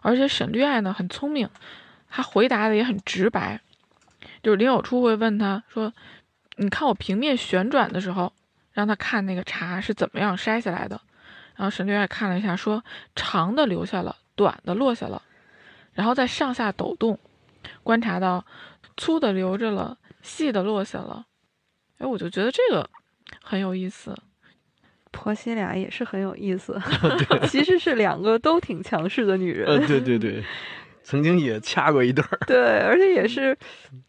[0.01, 1.49] 而且沈绿爱呢很聪明，
[2.09, 3.61] 他回答的也很直白，
[4.43, 5.93] 就是林偶初会问他说
[6.57, 8.33] ：“你看我平面旋转的时候。”
[8.73, 10.99] 让他看那个茶是怎么样筛下来的，
[11.57, 12.83] 然后沈绿爱看了一下，说
[13.15, 15.21] 长的留下了，短的落下了，
[15.95, 17.19] 然后再上下抖动，
[17.83, 18.45] 观察到
[18.97, 21.27] 粗的留着了，细的落下了。
[21.99, 22.89] 哎，我就觉得这个
[23.43, 24.15] 很有意思。
[25.11, 26.81] 婆媳俩也是很有意思，
[27.49, 29.69] 其实是两个都挺强势的女人。
[29.69, 30.43] 呃，对对对，
[31.05, 32.39] 曾经也掐过一段儿。
[32.47, 33.55] 对，而且也是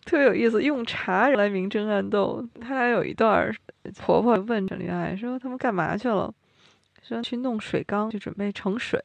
[0.06, 2.48] 特别有意思，用茶来明争暗斗。
[2.62, 3.54] 他俩有一段儿。
[4.00, 6.34] 婆婆问陈丽爱说：“他们干嘛去了？”
[7.06, 8.98] 说：“去弄水缸，就准备盛水。”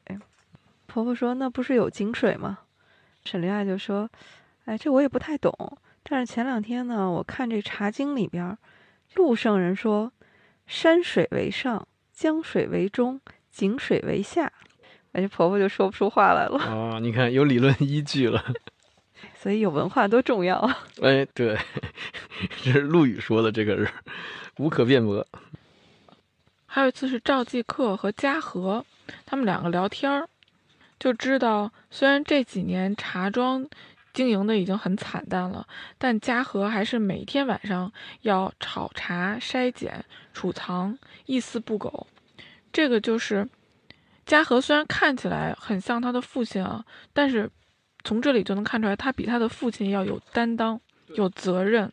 [0.87, 2.59] 婆婆说：“那不是有井水吗？”
[3.29, 4.09] 沈凌爱就说
[4.65, 5.53] ：“哎，这我也不太懂。
[6.01, 8.57] 但是前两天呢，我看这《茶经》里边，
[9.13, 10.11] 陆圣人说，
[10.65, 13.21] 山水为上，江水为中，
[13.51, 14.51] 井水为下。”
[15.13, 16.57] 哎，这婆婆就说不出话来了。
[16.57, 18.43] 啊，你看有理论依据了。
[19.37, 20.79] 所以有文化多重要啊。
[21.03, 21.55] 哎，对，
[22.63, 23.87] 这是陆羽说的，这个是。
[24.57, 25.23] 无可辩驳。
[26.65, 28.83] 还有一次是赵继克和嘉禾，
[29.25, 30.27] 他们两个聊天儿，
[30.99, 33.65] 就知道虽然这几年茶庄
[34.13, 35.65] 经营的已经很惨淡了，
[35.97, 37.91] 但嘉禾还是每天晚上
[38.21, 42.05] 要炒茶、筛拣、储藏，一丝不苟。
[42.73, 43.47] 这个就是
[44.25, 46.83] 嘉禾虽然看起来很像他的父亲啊，
[47.13, 47.49] 但是
[48.03, 50.79] 从这里就能看出来，他比他的父亲要有担当、
[51.15, 51.91] 有责任。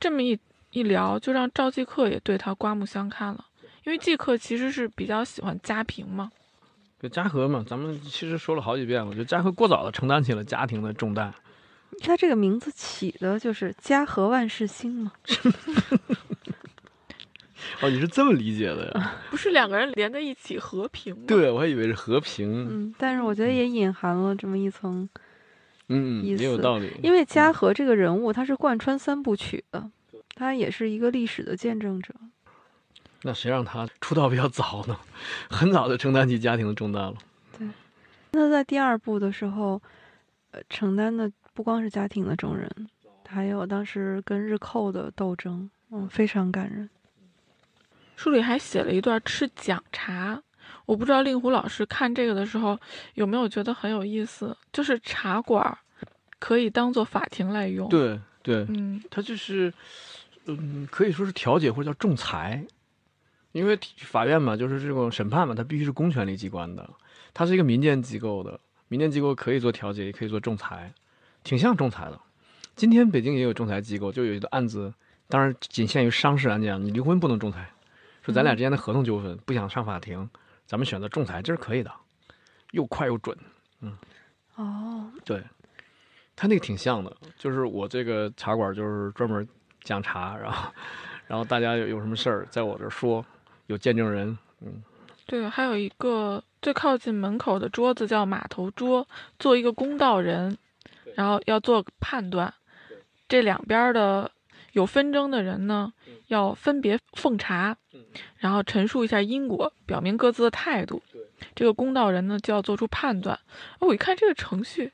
[0.00, 0.38] 这么一。
[0.72, 3.46] 一聊就让赵继克也对他刮目相看了，
[3.84, 6.30] 因为继克其实是比较喜欢家平嘛，
[7.06, 11.32] 就嘉禾嘛，咱们其实说了好几遍了，就嘉禾过早的承担起了家庭的重担。
[12.00, 15.12] 他这个名字起的就是家和万事兴嘛。
[17.80, 19.12] 哦，你是这么理解的呀？
[19.30, 21.22] 不是两个人连在一起和平吗？
[21.28, 22.66] 对，我还以为是和平。
[22.68, 25.08] 嗯，但是我觉得也隐含了这么一层，
[25.88, 26.90] 嗯，也有道理。
[27.04, 29.88] 因为嘉禾这个人物他是贯穿三部曲的。
[30.34, 32.12] 他也是一个历史的见证者。
[33.26, 34.96] 那谁让他出道比较早呢？
[35.50, 37.14] 很早就承担起家庭的重担了。
[37.58, 37.68] 对。
[38.30, 39.82] 那在第二部的时候，
[40.52, 42.70] 呃，承担的不光是家庭的重任，
[43.28, 46.88] 还有当时跟日寇的斗争，嗯，非常感人。
[48.14, 50.40] 书里还写了一段吃讲茶，
[50.86, 52.78] 我不知道令狐老师看这个的时候
[53.14, 55.76] 有没有觉得很有意思，就是茶馆儿
[56.38, 59.72] 可以当做法庭来用。，对对，嗯它就是，
[60.44, 62.64] 嗯，可以说是调解或者叫仲裁，
[63.56, 66.86] 因为法院嘛，就是这种审判嘛，它必须是公权力机关的，
[67.32, 70.92] 它是一个民间机构的，民间机构可以做调解，也可以做仲裁，
[71.42, 72.20] 挺像仲裁的。
[72.74, 74.92] 今天北京也有仲裁机构，就有一个案子，
[75.26, 77.72] 当然仅限于商事案件，你离婚不能仲裁，
[78.20, 80.28] 说咱俩之间的合同纠纷不想上法庭，
[80.66, 81.90] 咱们选择仲裁，这是可以的，
[82.72, 83.34] 又快又准。
[83.80, 83.96] 嗯
[84.56, 85.42] 哦，对，
[86.34, 89.48] 他那个挺像的，就是我这个茶馆就是专门
[89.82, 90.72] 讲茶，然后
[91.26, 93.24] 然后大家有有什么事儿在我这儿说，
[93.66, 94.82] 有见证人，嗯
[95.26, 99.08] 对，还有一个最靠近门口的桌子叫码头桌，
[99.38, 100.56] 做一个公道人，
[101.16, 102.54] 然后要做判断。
[103.28, 104.30] 这两边儿的
[104.70, 105.92] 有纷争的人呢，
[106.28, 107.76] 要分别奉茶，
[108.38, 111.02] 然后陈述一下因果，表明各自的态度。
[111.56, 113.36] 这个公道人呢，就要做出判断。
[113.80, 114.92] 哦我一看这个程序，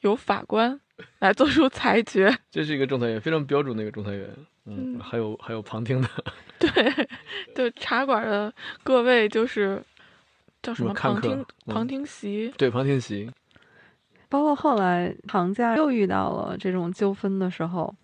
[0.00, 0.80] 由法官
[1.20, 2.36] 来做出裁决。
[2.50, 4.28] 这是一个仲裁员，非常标准的一个仲裁员，
[4.66, 6.08] 嗯，嗯还有还有旁听的，
[6.58, 7.08] 对，
[7.54, 8.52] 对，茶馆的
[8.82, 9.82] 各位就是
[10.62, 12.52] 叫什什么旁听嗯旁听席。
[12.56, 13.30] 对旁听席，
[14.28, 17.94] 包括后来行家又遇到了这种纠纷的时候，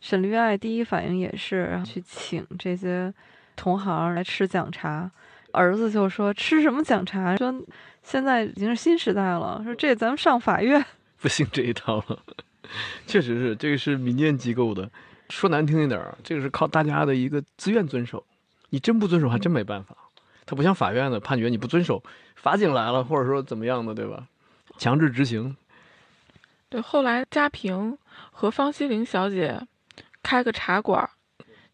[0.00, 3.12] 沈绿爱第一反应也是去请这些
[3.56, 5.10] 同行来吃讲茶。
[5.52, 7.36] 儿子就说吃什么讲茶？
[7.36, 7.54] 说
[8.02, 10.84] 现在已经是新时代了，说这咱们上法院。
[11.18, 12.22] 不信这一套了，
[13.06, 14.90] 确实是这个是民间机构的，
[15.32, 18.22] 说难听一点儿，这个是靠大家的一个自愿遵守，
[18.68, 19.96] 你真不遵守还真没办法。
[20.44, 22.02] 他不像法院的判决，你不遵守，
[22.36, 24.26] 法警来了或者说怎么样的，对吧？
[24.76, 25.56] 强制执行，
[26.68, 27.96] 对，后来嘉平
[28.30, 29.58] 和方希玲小姐
[30.22, 31.10] 开个茶馆儿，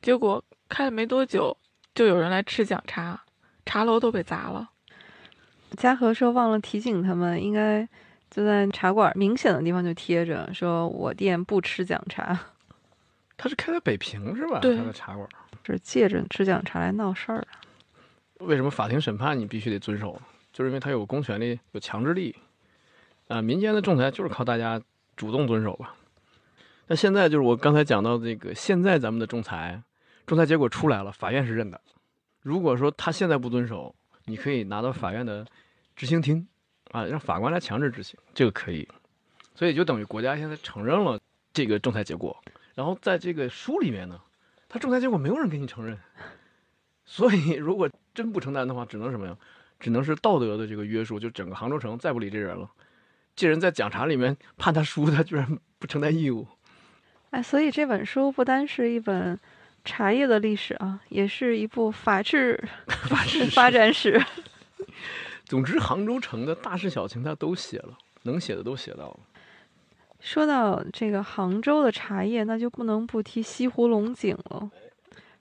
[0.01, 1.57] 结果开了没多久，
[1.95, 3.21] 就有人来吃讲茶，
[3.67, 4.71] 茶楼都被砸了。
[5.77, 7.89] 嘉禾说忘了提醒他们，应该
[8.31, 12.39] 就在茶馆明显的地方就贴着，说我店不吃讲茶，
[13.39, 14.59] 他是开在北平是吧？
[14.59, 15.27] 对他的茶馆。
[15.65, 17.47] 是借着吃讲茶来闹事儿。
[18.41, 20.21] 为什么法庭审判你必须得遵守？
[20.53, 22.35] 就是因为他有公权力、有强制力。
[23.29, 24.81] 啊，民间的仲裁就是靠大家
[25.15, 25.95] 主动遵守吧。
[26.87, 29.83] 那现在就是我刚才讲到这个，现在咱们的仲裁，
[30.27, 31.79] 仲裁结果出来了，法院是认的。
[32.41, 35.47] 如果说他现在不遵守，你可以拿到法院的
[35.95, 36.49] 执行厅，
[36.93, 38.89] 啊，让法官来强制执行，这个可以。
[39.55, 41.21] 所以就等于国家现在承认了
[41.53, 42.35] 这个仲裁结果，
[42.79, 44.21] 然后在这个书里面呢，
[44.69, 45.99] 他仲裁结果没有人给你承认，
[47.05, 49.37] 所以如果真不承担的话，只能什么呀？
[49.81, 52.71] 只能是道德的这个约束，就整个杭州城再不理这人了。
[53.35, 56.47] 这人在讲茶里面判他输，他居然不承担义务。
[57.31, 59.37] 哎，所以这本书不单是一本
[59.85, 64.25] 茶叶的历史啊，也是一部法治法治 发展史。
[65.47, 69.21] 总之，杭州城的大事小情他都写了，能写的都写到了。
[70.21, 74.71] 说到这个杭州的茶叶，那就不能不提西湖龙井了。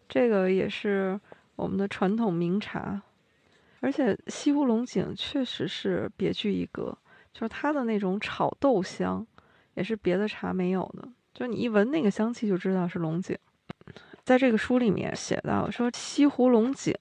[0.08, 1.20] 这个也是
[1.56, 3.02] 我们的传统名茶，
[3.80, 6.98] 而且西湖龙井确实是别具一格，
[7.34, 9.26] 就是它的那种炒豆香，
[9.74, 11.08] 也是别的茶没有的。
[11.34, 13.38] 就你一闻那个香气就知道是龙井。
[14.24, 16.94] 在这个书里面写到说，西湖龙井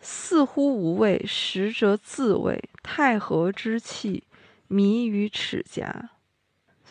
[0.00, 4.24] 似乎无味，实则自味，太和之气
[4.68, 6.10] 迷于齿颊。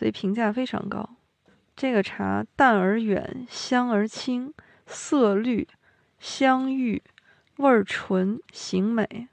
[0.02, 1.08] 所以评价非常高。
[1.76, 4.52] 这个茶淡而远，香而清，
[4.84, 5.68] 色绿，
[6.18, 7.00] 香郁，
[7.58, 9.28] 味儿纯，形美。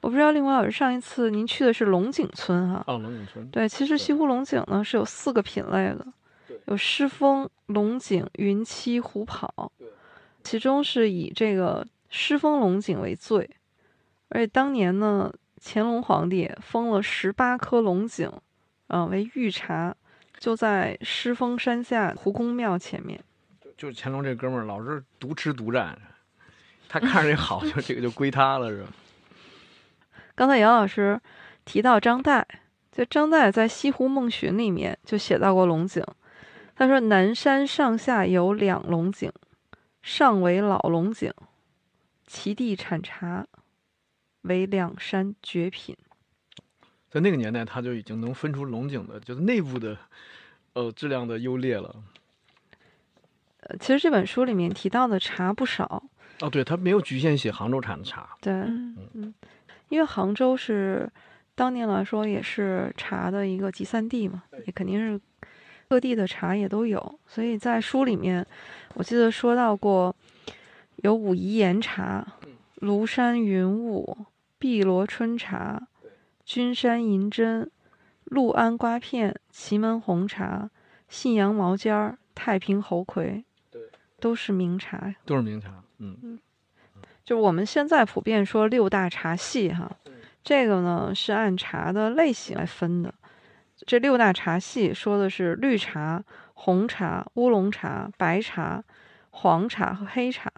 [0.00, 6.06] 我不知道令狐老师上一次您去的是龙井村哈、啊，龙井村对，其实西湖龙井呢是有四个品类的，
[6.68, 9.70] 有狮峰、龙井、云栖、虎跑，
[10.42, 13.50] 其中是以这个狮峰龙井为最，
[14.30, 15.30] 而且当年呢，
[15.62, 18.32] 乾隆皇帝封了十八颗龙井，
[18.88, 19.94] 啊、为御茶，
[20.38, 23.22] 就在狮峰山下胡公庙前面。
[23.76, 25.98] 就乾隆这哥们儿老是独吃独占，
[26.88, 28.88] 他看着这好， 就这个就归他了，是吧？
[30.34, 31.20] 刚才杨老师
[31.64, 32.44] 提到张岱，
[32.92, 36.02] 就张岱在《西湖梦寻》里面就写到过龙井。
[36.74, 39.32] 他说：“南山上下有两龙井，
[40.02, 41.32] 上为老龙井，
[42.26, 43.46] 其地产茶，
[44.42, 45.96] 为两山绝品。
[47.16, 49.96] 在那个年代，它就已经能分出龙井的，就是内部的，
[50.74, 51.96] 呃，质量的优劣了。”
[53.60, 56.02] 呃，其实这本书里面提到的茶不少，
[56.40, 59.32] 哦，对，它没有局限写杭州产的茶，对，嗯
[59.88, 61.10] 因为杭州是
[61.54, 65.18] 当年来说也是茶的一个集散地嘛，也肯定是
[65.88, 68.46] 各地的茶也都有，所以在书里面
[68.92, 70.14] 我记得说到过
[70.96, 72.26] 有武夷岩茶，
[72.80, 74.18] 庐山云雾、
[74.58, 75.88] 碧螺春茶、
[76.46, 77.68] 君山银针、
[78.24, 80.70] 六安瓜片、祁门红茶、
[81.08, 83.82] 信阳毛尖儿、太平猴魁，对，
[84.20, 85.12] 都是名茶。
[85.24, 85.82] 都是名茶。
[85.98, 86.38] 嗯，
[87.24, 89.90] 就是我们现在普遍说六大茶系哈，
[90.44, 93.12] 这个呢是按茶的类型来分的。
[93.84, 96.22] 这六大茶系说的是绿茶、
[96.54, 98.84] 红茶、乌龙茶、白茶、
[99.30, 100.48] 黄茶和黑茶。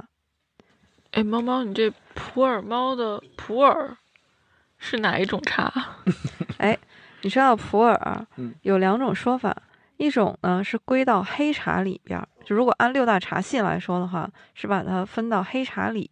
[1.13, 3.97] 哎，猫猫，你这普洱猫的普洱
[4.79, 5.73] 是哪一种茶？
[6.59, 6.77] 哎
[7.23, 9.55] 你知道普洱嗯有两种说法，
[9.97, 16.11] 一种呢是归到黑茶里边儿，就如果按六大茶系来说的话，是把它分到黑茶里。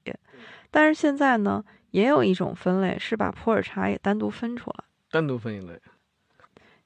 [0.70, 5.80] 但是现在呢，也有一种分类是把普洱茶也单独分出来，单独分一类。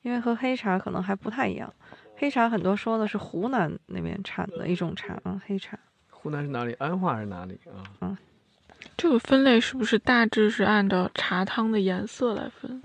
[0.02, 1.72] 因为和黑茶可能还不太一样。
[2.16, 5.78] 黑茶很多说的是湖南那边产的一种茶啊，黑茶。
[6.10, 6.74] 湖南是哪里？
[6.74, 7.58] 安化还是哪里
[8.00, 8.16] 啊？
[9.00, 12.82] 这个分类是不是大致是按照茶汤的颜色来分？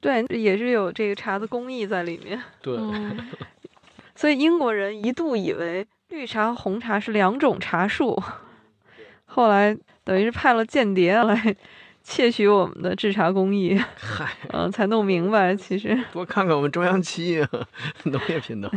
[0.00, 2.40] 对，也是有这个茶的工艺在里面。
[2.62, 3.28] 对，嗯，
[4.16, 8.18] 所以英国人一度以为绿茶和红茶是两种茶树，
[9.26, 11.54] 后来等于是派了间谍来
[12.02, 17.46] 窃取我们的制茶工艺，嗨，嗯、才弄明白其实 多看看我们中央七
[18.04, 18.72] 农业频道。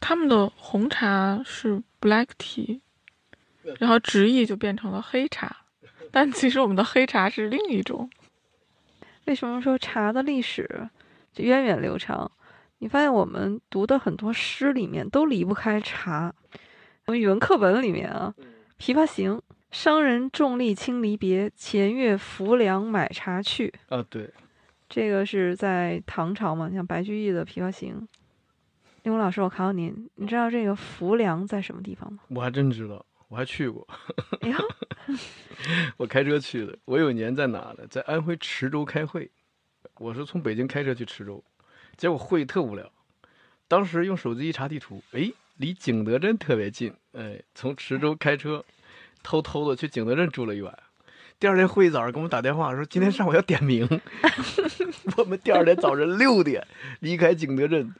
[0.00, 2.80] 他们的红茶是 black tea，
[3.78, 5.54] 然后直译就变成了黑茶，
[6.10, 8.10] 但其实我们的黑茶是另一种。
[9.26, 10.88] 为什么说茶的历史
[11.32, 12.30] 就源远流长？
[12.78, 16.34] 你发现我们读的很多诗里面都离不开茶。
[17.06, 18.34] 我们语文课本里面啊，
[18.82, 19.36] 《琵琶行》
[19.70, 24.32] ：“商人重利轻离别，前月浮梁买茶去。”啊，对，
[24.88, 28.08] 这个是在唐朝嘛，像白居易的《琵琶行》。
[29.02, 32.20] 令狐老师，我考考您，你知道这个浮梁在什么地方吗？
[32.28, 33.86] 我还真知道，我还去过，
[34.40, 34.52] 哎，
[35.96, 36.76] 我开车去的。
[36.84, 37.86] 我有一年在哪呢？
[37.88, 39.30] 在安徽池州开会，
[39.98, 41.42] 我是从北京开车去池州，
[41.96, 42.90] 结果会特无聊。
[43.68, 48.64] 当时用手机一查地图，哎，离景德镇特别近，哎，从池州开车，
[49.22, 50.76] 偷偷的去景德镇住了一晚。
[51.38, 53.88] 第二天会议早上给我们打电话说，今天上午要点名，
[55.16, 56.66] 我们第二天早晨六点
[56.98, 57.94] 离开景德镇，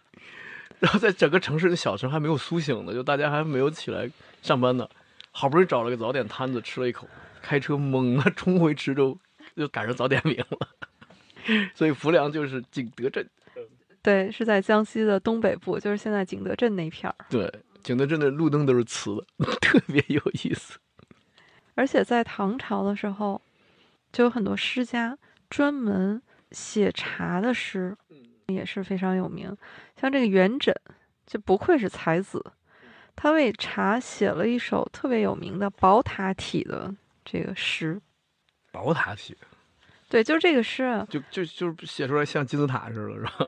[0.81, 4.11] 然后在整个城市的小城还没有苏醒呢，就大家还没有起来
[4.43, 4.91] 上班呢，
[5.31, 7.07] 好不容易找了个早点摊子吃了一口，
[7.41, 9.19] 开车猛啊冲回池州，
[9.57, 10.69] 就赶上早点名了。
[11.75, 13.29] 所以浮梁就是景德镇，
[14.03, 17.17] 对，是在江西的东北部，就是现在景德镇那片儿。
[17.31, 17.51] 对，
[17.83, 20.79] 景德镇的路灯都是瓷的， 特别有意思。
[21.75, 23.41] 而且在唐朝的时候，
[24.13, 25.17] 就有很多诗家
[25.49, 26.21] 专门
[26.51, 27.97] 写茶的诗，
[28.49, 29.57] 也是非常有名。
[29.99, 30.75] 像这个元稹，
[31.27, 32.45] 就不愧是才子，
[33.23, 36.91] 他为茶写了一首特别有名的宝塔体的
[37.23, 38.01] 这个诗。
[38.73, 39.37] 宝塔体，
[40.09, 43.47] 对，就是这个诗啊，就就就是写出来像金字塔似的，是吧？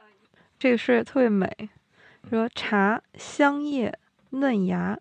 [0.60, 1.50] 这个诗也特别美，
[2.28, 3.98] 说茶香叶
[4.28, 4.98] 嫩芽，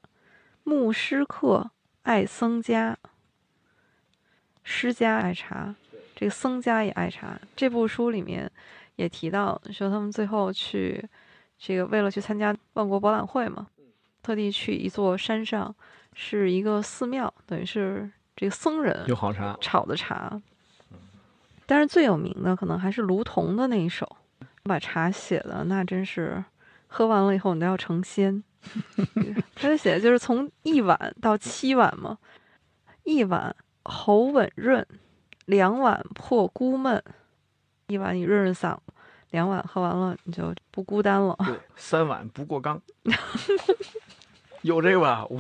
[0.64, 1.72] 牧诗客
[2.04, 2.98] 爱僧家。
[4.64, 5.76] 诗家爱茶，
[6.16, 7.38] 这个僧家也爱茶。
[7.54, 8.50] 这部书里面
[8.96, 11.06] 也提到，说他们最后去
[11.58, 13.68] 这个为了去参加万国博览会嘛，
[14.26, 15.76] 特地去一座山上，
[16.16, 20.42] 是一个寺庙，等于是这个僧人有好茶，炒的茶。
[21.68, 24.18] 但是最有名的可能还是卢仝的那一首，
[24.64, 26.44] 把茶写的那真是
[26.88, 28.44] 喝完了以后你都要成仙。
[29.54, 32.18] 他就写的就是从一碗到七碗嘛，
[33.04, 34.84] 一碗喉吻润，
[35.46, 37.04] 两碗破孤闷，
[37.86, 38.76] 一碗你润润嗓，
[39.30, 41.36] 两碗喝完了你就不孤单了。
[41.46, 42.82] 对，三碗不过冈，
[44.66, 45.24] 有这个吧？
[45.30, 45.40] 我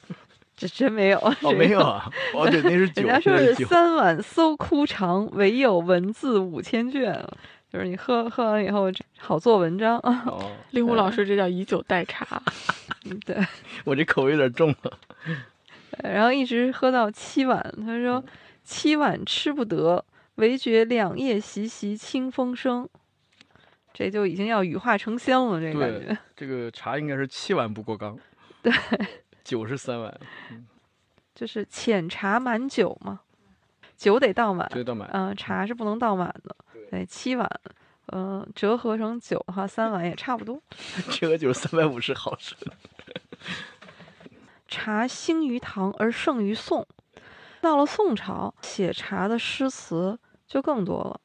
[0.56, 3.36] 这真没有，哦这没有啊，哦对，那是 酒，人家说。
[3.36, 7.12] 是三碗搜枯肠，唯有文字五千卷，
[7.70, 10.22] 就是你喝喝完以后好做文章啊。
[10.26, 12.42] 哦，令狐老师，这叫以酒代茶。
[13.04, 13.36] 嗯对，
[13.84, 14.98] 我这口味有点重了。
[16.02, 18.24] 然后一直喝到七碗，他说
[18.64, 20.02] 七碗吃不得，
[20.36, 22.88] 唯觉两夜习习清风生。
[23.92, 26.18] 这就已经要羽化成仙了，这个感觉。
[26.34, 28.18] 这个茶应该是七碗不过冈，
[28.62, 28.72] 对，
[29.42, 30.20] 酒是三碗，
[31.34, 33.20] 就是浅茶满酒嘛，
[33.96, 35.10] 酒得倒满，就到满。
[35.12, 36.56] 嗯、茶是不能倒满的。
[36.90, 37.60] 对，七碗，
[38.12, 40.60] 嗯、折合成酒的话，三碗也差不多。
[41.10, 42.56] 这个酒三百五十毫升。
[44.68, 46.86] 茶兴于唐而盛于宋，
[47.60, 51.20] 到了宋朝，写茶的诗词就更多了。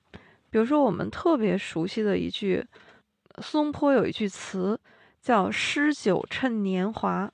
[0.49, 2.65] 比如说，我们特别熟悉的一句，
[3.41, 4.79] 苏东坡有一句词
[5.27, 7.29] 叫“诗酒趁年华”。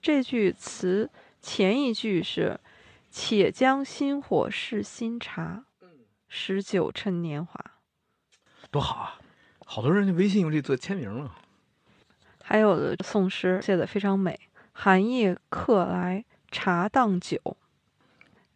[0.00, 1.10] 这句词
[1.42, 2.58] 前一句是
[3.12, 5.66] “且将新火试新茶，
[6.26, 7.62] 诗酒趁年华”，
[8.72, 9.20] 多好啊！
[9.66, 11.36] 好多人家微信用这做签名了。
[12.42, 17.38] 还有的宋诗写的非常美，“寒夜客来茶当酒”，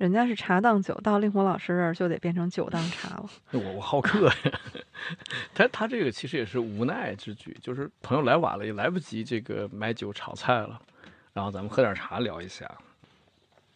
[0.01, 3.29] 人家是茶当酒，到令狐老师这儿就得变成酒当茶了。
[3.53, 4.35] 我我好客呀，
[5.53, 10.81] 他他这个其实也是无奈之举，就是朋友来晚了，也来不及这个买酒炒菜了，
[11.35, 12.67] 然后咱们喝点茶聊一下。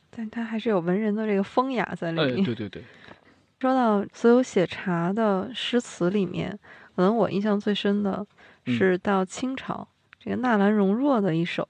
[0.08, 2.42] 但他还是有文人的这个风雅在里哎，面。
[2.42, 2.82] 对对对，
[3.60, 6.58] 说到所有写茶的诗词里面，
[6.96, 8.26] 可能我印象最深的
[8.64, 9.86] 嗯是到清朝、
[10.18, 11.68] 这个纳兰容若的一首，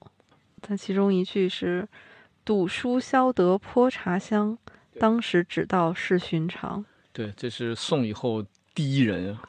[0.61, 1.85] 它其中一句是
[2.45, 4.55] “赌书消得泼茶香，
[4.99, 9.41] 当时只道是寻常对，这是宋以后第一人啊！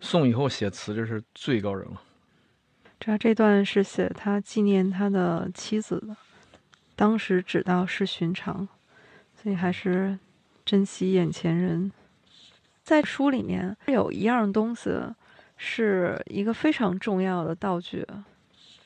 [0.00, 2.00] 宋以后写词这是最高人了。”。
[2.98, 6.16] 这儿这段是写他纪念他的妻子的，
[6.96, 8.66] 当时只道是寻常，
[9.42, 10.18] 所以还是
[10.64, 11.92] 珍惜眼前人。
[12.82, 14.90] 在书里面有一样东西
[15.58, 18.06] 是一个非常重要的道具，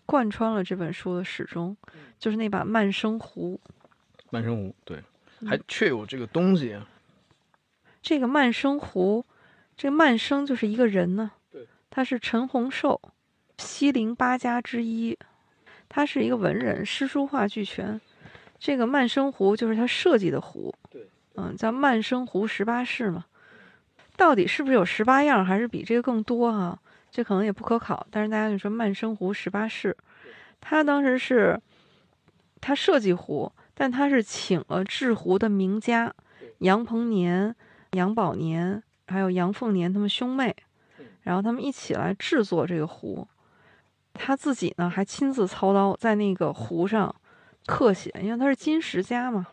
[0.08, 1.76] 贯穿了这本书的始终，
[2.18, 3.60] 就是那把慢生壶。
[4.30, 5.04] 慢生壶，对，
[5.40, 6.88] 嗯还确有这个东西啊。
[8.00, 9.22] 这个慢生壶，
[9.76, 12.98] 这个慢生就是一个人呢对，他是陈洪寿，
[13.58, 15.18] 西陵八家之一，
[15.90, 18.00] 他是一个文人，诗书画俱全。
[18.58, 23.26] 这个慢生壶就是他设计的壶，对，嗯，叫慢生壶十八式嘛。
[24.16, 26.80] 到底是不是有十八样，还是比这个更多啊？
[27.10, 28.06] 这可能也不可考。
[28.10, 29.96] 但是大家就说慢生壶十八式，
[30.60, 31.60] 他当时是
[32.60, 36.14] 他设计壶，但他是请了制壶的名家
[36.58, 37.54] 杨鹏年。
[37.92, 40.54] 杨宝年还有杨凤年他们兄妹，
[41.22, 43.26] 然后他们一起来制作这个壶。
[44.12, 47.12] 他自己呢还亲自操刀在那个壶上
[47.64, 49.46] 刻写，因为他是金石家嘛。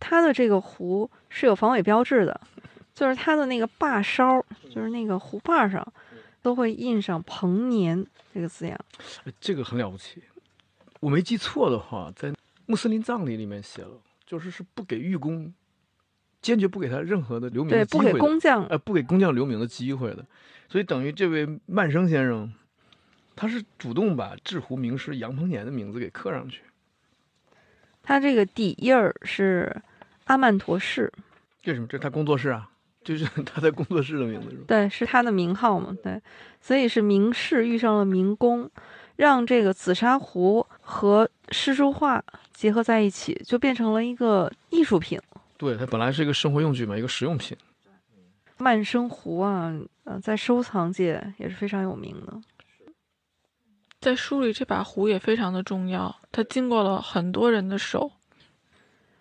[0.00, 2.40] 他的这个壶是有防伪标志的，
[2.92, 5.80] 就是他的那个把梢，就是那个壶把上
[6.44, 8.78] 都会印上“彭年”这个字样。
[9.24, 10.22] 哎这个很了不起。
[11.00, 12.34] 我没记错的话，在
[12.66, 15.50] 穆斯林葬礼里面写了，就是是不给玉工，
[16.42, 20.22] 坚决不给他任何的留名对，不给工匠呃，不给工匠留名的机会的。
[20.68, 22.52] 所以等于这位曼生先生，
[23.34, 26.60] 他是主动把制壶名师杨鹏年的名字给刻上去。
[28.02, 29.74] 他这个底印儿是
[30.24, 31.10] 阿曼陀氏，
[31.64, 31.86] 为什么？
[31.86, 32.70] 这是他工作室啊，
[33.04, 34.64] 就是 他在工作室的名字是吧？
[34.66, 36.20] 对，是他的名号嘛，对，
[36.60, 38.68] 所以是名士遇上了名工，
[39.16, 45.20] 让这个紫砂壶和诗书画结合在一起，就变成了一个艺术品。
[45.56, 47.56] 对，它本来是一个生活用具嘛，一个实用品。
[48.56, 49.72] 曼生壶啊，
[50.04, 52.40] 呃，在收藏界也是非常有名的。
[54.00, 58.10] 在书里，这把壶也非常的重要，它经过了很多人的手。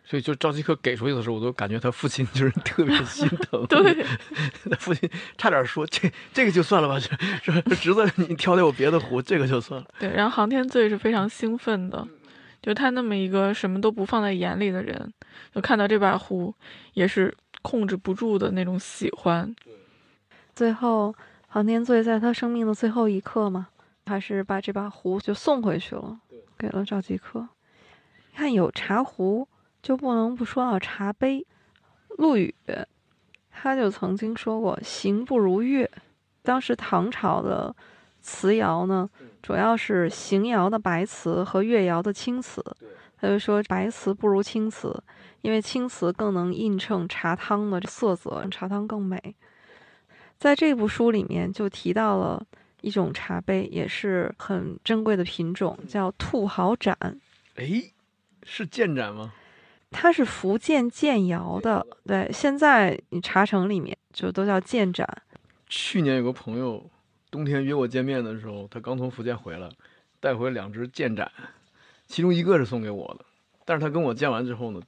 [0.06, 3.66] 所以就赵继科给出去的时候，我都感觉他父亲就是 特别心疼。
[3.68, 4.06] 对，
[4.70, 9.88] 他父亲差点说这这个就算了吧，说说侄子你挑挑有别的壶，这个就算了。
[10.00, 12.08] 对，然后航天罪是非常兴奋的，
[12.62, 15.14] 就他那么一个什么都不放在眼里的人，
[15.56, 16.54] 就看到这把壶
[16.94, 19.56] 也是控制不住的那种喜欢。
[20.54, 21.16] 最后，
[21.48, 23.70] 航天罪在他生命的最后一刻嘛，
[24.06, 26.20] 还是把这把壶就送回去了，
[26.58, 27.48] 给了赵继科。
[28.36, 29.48] 看有茶壶，
[29.84, 31.46] 就不能不说到茶杯。
[32.18, 32.56] 陆羽
[33.52, 35.90] 他就曾经说过“行不如乐”。
[36.42, 37.76] 当时唐朝的
[38.22, 39.10] 词谣呢，
[39.42, 42.64] 主要是邢窑的白瓷和越窑的青瓷。
[43.18, 45.02] 他就说白瓷不如青瓷，
[45.42, 49.36] 因为青瓷更能映衬茶汤的色泽，让茶汤更美。
[50.38, 52.46] 在这部书里面就提到了
[52.82, 56.98] 一种茶杯，也是很珍贵的品种，叫兔毫盏。
[57.56, 57.82] 哎，
[58.44, 59.32] 是建盏吗？
[59.94, 65.08] 它是福建建窑的，对，现在你茶城里面就都叫建盏。
[65.70, 66.90] 去年有个朋友
[67.32, 69.70] 冬天约我见面的时候，他刚从福建回来，
[70.20, 71.32] 带回两只建盏，
[72.08, 73.26] 其中一个是送给我的，
[73.66, 74.82] 但是他跟我见完之后呢，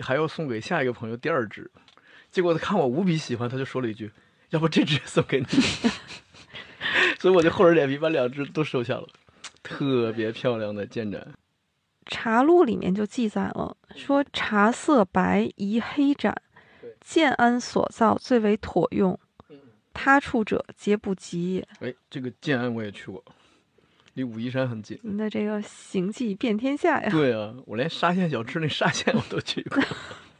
[0.00, 1.70] 还要送给下一个朋友第二只，
[2.30, 4.10] 结果他看我无比喜欢，他就说了一句
[4.50, 5.46] ：“要不这只也送给你。
[7.18, 9.08] ”所以我就厚着脸皮把两只都收下了，
[9.62, 11.26] 特别漂亮的建盏。
[12.06, 16.34] 茶录里面就记载了，说茶色白宜黑盏，
[17.00, 19.18] 建安所造最为妥用，
[19.92, 21.68] 他处者皆不及也。
[21.80, 23.22] 哎，这个建安我也去过，
[24.14, 24.98] 离武夷山很近。
[25.02, 27.08] 您的这个行迹遍天下呀！
[27.10, 29.82] 对啊，我连沙县小吃那沙县我都去过，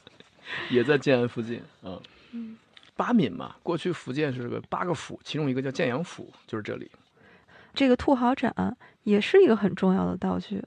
[0.71, 2.01] 也在建安附近啊。
[2.95, 6.91] 八闽嘛，过去福建是个八个府，其中一个叫建阳府，就是这里。
[7.75, 10.63] 这个兔毫盏也是一个很重要的道具，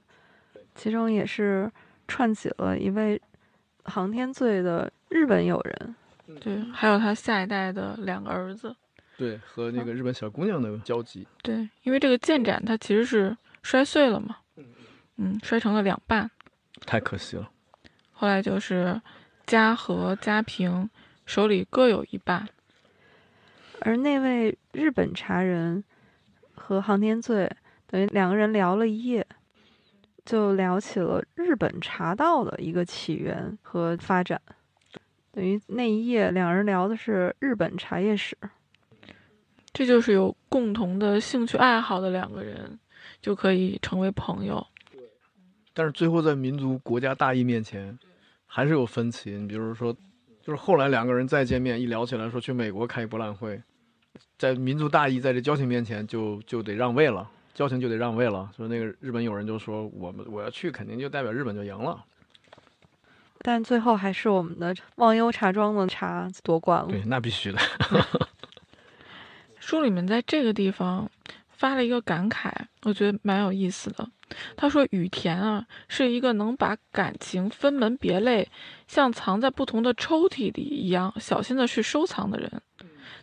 [0.74, 1.70] 其中也是
[2.08, 3.20] 串起了一位
[3.84, 5.94] 航天罪的日本友人。
[6.40, 8.74] 对，还有他下一代的两个儿子。
[9.16, 11.26] 对，和那个日本小姑娘的交集。
[11.42, 14.36] 对，因为这个舰斩它其实是摔碎了嘛，
[15.16, 16.30] 嗯，摔成了两半。
[16.86, 17.50] 太可惜了。
[18.12, 19.00] 后来就是
[19.44, 20.88] 嘉和、嘉平
[21.26, 22.48] 手里各有一半。
[23.80, 25.82] 而那位日本茶人
[26.54, 27.50] 和航天罪
[27.86, 29.26] 等于两个人聊了一夜，
[30.24, 34.40] 就聊起了日本茶道的一个起源和发展。
[35.32, 38.36] 等于那一夜，两人聊的是日本茶叶史。
[39.72, 42.78] 这就是有共同的兴趣爱好的两个人
[43.22, 44.66] 就可以成为朋友。
[45.72, 47.96] 但是最后在民族国家大义面前，
[48.44, 49.30] 还是有分歧。
[49.30, 49.92] 你比如说，
[50.42, 53.62] 就是后来两个人再见面，一聊起来说去美国开博览会，
[54.36, 58.50] 在民族大义在这交情面前就就得让位了，交情就得让位了。
[58.56, 62.04] 说那个日本友人就说我们我要去，肯定就代表日本就赢了。
[63.42, 66.88] 但最后还是我们的忘忧茶庄的茶夺冠了。
[66.88, 67.58] 对，那必须的。
[69.58, 71.10] 书里面在这个地方
[71.48, 74.08] 发了一个感慨，我觉得蛮有意思的。
[74.56, 78.48] 他说：“雨田啊，是一个能把感情分门别类，
[78.86, 82.62] 像藏在不同的抽屉里一样小心的去收藏的人。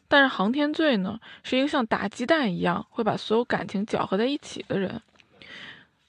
[0.08, 5.01] 但是航天罪呢，是一个像打鸡蛋一样会把所有感情搅和在一起的人。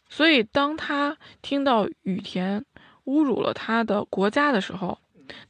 [0.08, 2.64] 所以，当他听到羽田。”
[3.08, 4.98] 侮辱了他的国家的时候，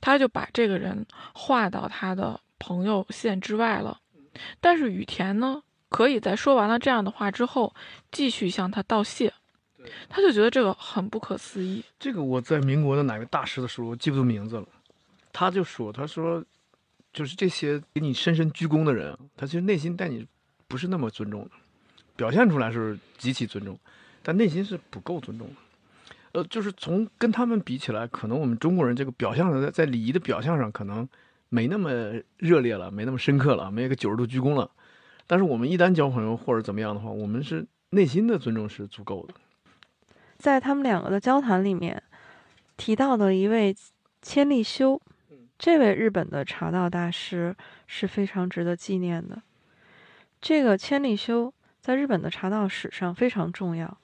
[0.00, 3.98] 他就把这个人划到他的朋友线之外了。
[4.60, 7.74] 但是羽田呢，可以在说完了这样的话之后，
[8.12, 9.34] 继续向他道谢。
[10.08, 11.84] 他就觉得这个很不可思议。
[11.98, 14.68] 这个我在民国的哪个大师的时候，我记不住名字了。
[15.32, 16.40] 他就说：“他说，
[17.12, 20.26] 就是这些给你深深鞠躬的人，他其实内心对你
[20.66, 21.50] 不是那么尊重的，
[22.16, 23.78] 表现出来是极其尊重，
[24.22, 25.54] 但内心是不够尊重的。”
[26.32, 31.08] 呃，就是从跟他们比起来，可能我们中国人这个表象在在礼仪的表象上，可能
[31.48, 31.90] 没那么
[32.36, 34.70] 热烈了，没那么深刻了，没个九十度鞠躬了。
[35.26, 39.34] 但是我们一旦交朋友或者怎么样的话，我们是内心的尊重是足够的。
[40.36, 42.02] 在他们两个的交谈里面
[42.76, 43.74] 提到的一位
[44.20, 45.00] 千利休，
[45.58, 47.54] 这位日本的茶道大师
[47.88, 49.42] 是非常值得纪念的。
[50.40, 53.98] 这个千利休在日本的茶道史上非常重要。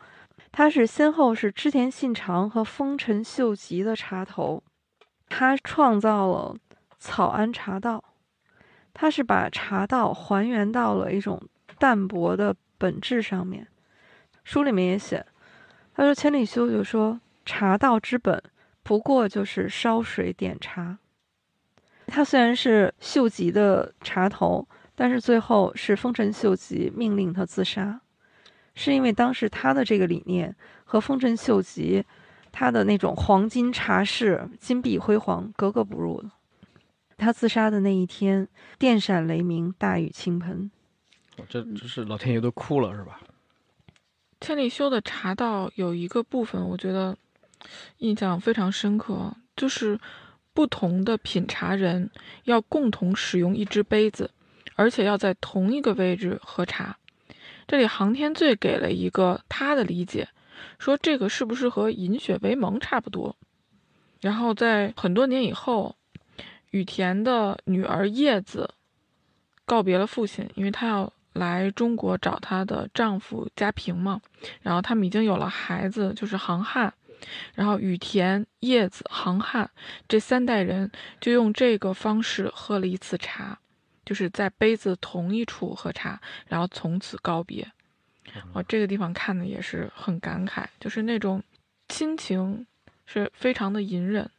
[0.51, 4.63] 他是先后是织田信长和丰臣秀吉的茶头，
[5.29, 6.57] 他创造了
[6.99, 8.03] 草庵茶道，
[8.93, 11.41] 他是把茶道还原到了一种
[11.79, 13.69] 淡泊的本质上面。
[14.43, 15.25] 书里面也写，
[15.95, 18.43] 他说千里修就说茶道之本
[18.83, 20.99] 不过就是烧水点茶。
[22.07, 28.01] 他虽然是秀吉的茶头，但是最后是丰臣秀吉命令他自杀。
[28.75, 32.05] 是因为当时他的这个理念和丰臣秀吉
[32.51, 36.31] 他的那种黄金茶室、金碧辉煌格格不入的。
[37.17, 38.49] 他自杀的那一天，
[38.79, 40.71] 电闪雷鸣，大雨倾盆。
[41.49, 43.21] 这这是老天爷都哭了，是吧？
[44.41, 47.17] 千里修的茶道有一个部分，我觉得
[47.99, 49.99] 印象非常深刻，就是
[50.55, 52.11] 不同的品茶人
[52.45, 54.31] 要共同使用一只杯子，
[54.77, 56.97] 而且要在同一个位置喝茶。
[57.67, 60.29] 这里航天醉给了一个他的理解，
[60.79, 63.37] 说这个是不是和饮血为盟差不多？
[64.21, 65.97] 然后在很多年以后，
[66.71, 68.71] 羽田的女儿叶子
[69.65, 74.21] 告别了父亲，因为她要来中国找她的丈夫家平嘛。
[74.63, 76.95] 然后他们已经有了孩子，就是航汉。
[77.55, 79.71] 然后雨田、叶子、航汉
[80.09, 83.59] 这三代人就用这个方式喝了一次茶。
[84.05, 87.67] 就是在杯子同一处喝茶，然后从此告别。
[88.53, 91.43] 我这个地方看的也是很感慨，就是那种
[91.89, 92.67] 亲情
[93.07, 94.31] 是非常的隐忍。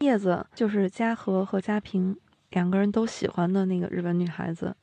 [0.00, 2.14] 叶子就是嘉禾和嘉平
[2.50, 4.76] 两个人都喜欢的那个日本女孩子。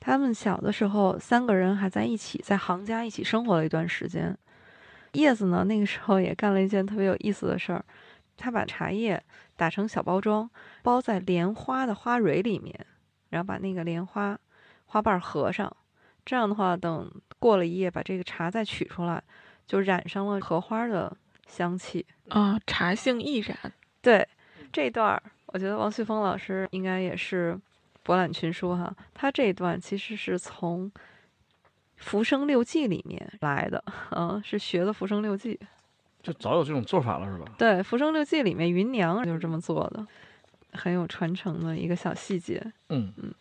[0.00, 4.34] 他们小的时候三个人还在一起，在杭家一起生活了一段时间。
[5.16, 7.84] 叶子呢，那个时候也干了一件特别有意思的事儿，
[8.36, 9.22] 他把茶叶。
[9.58, 10.50] 打成小包装，
[10.82, 12.78] 包在莲花的花蕊里面，
[13.30, 14.38] 然后把那个莲花
[14.84, 15.74] 花瓣合上。
[16.26, 19.24] 这样的话，等过了一夜，把这个茶再取出来，
[19.66, 21.16] 就染上了荷花的
[21.48, 23.72] 香气啊，茶性易染。
[24.02, 24.28] 对
[24.70, 27.58] 这段儿，我觉得王旭峰老师应该也是
[28.02, 28.94] 博览群书哈。
[29.14, 30.92] 他这一段其实是从
[31.96, 35.54] 《浮生六记》里面来的，嗯，是学的《浮生六记》。
[36.22, 37.46] 就早有这种做法了，是吧？
[37.56, 40.06] 对，《浮生六记》里面芸娘就是这么做的，
[40.72, 42.60] 很有传承的一个小细节。
[42.88, 43.32] 嗯嗯，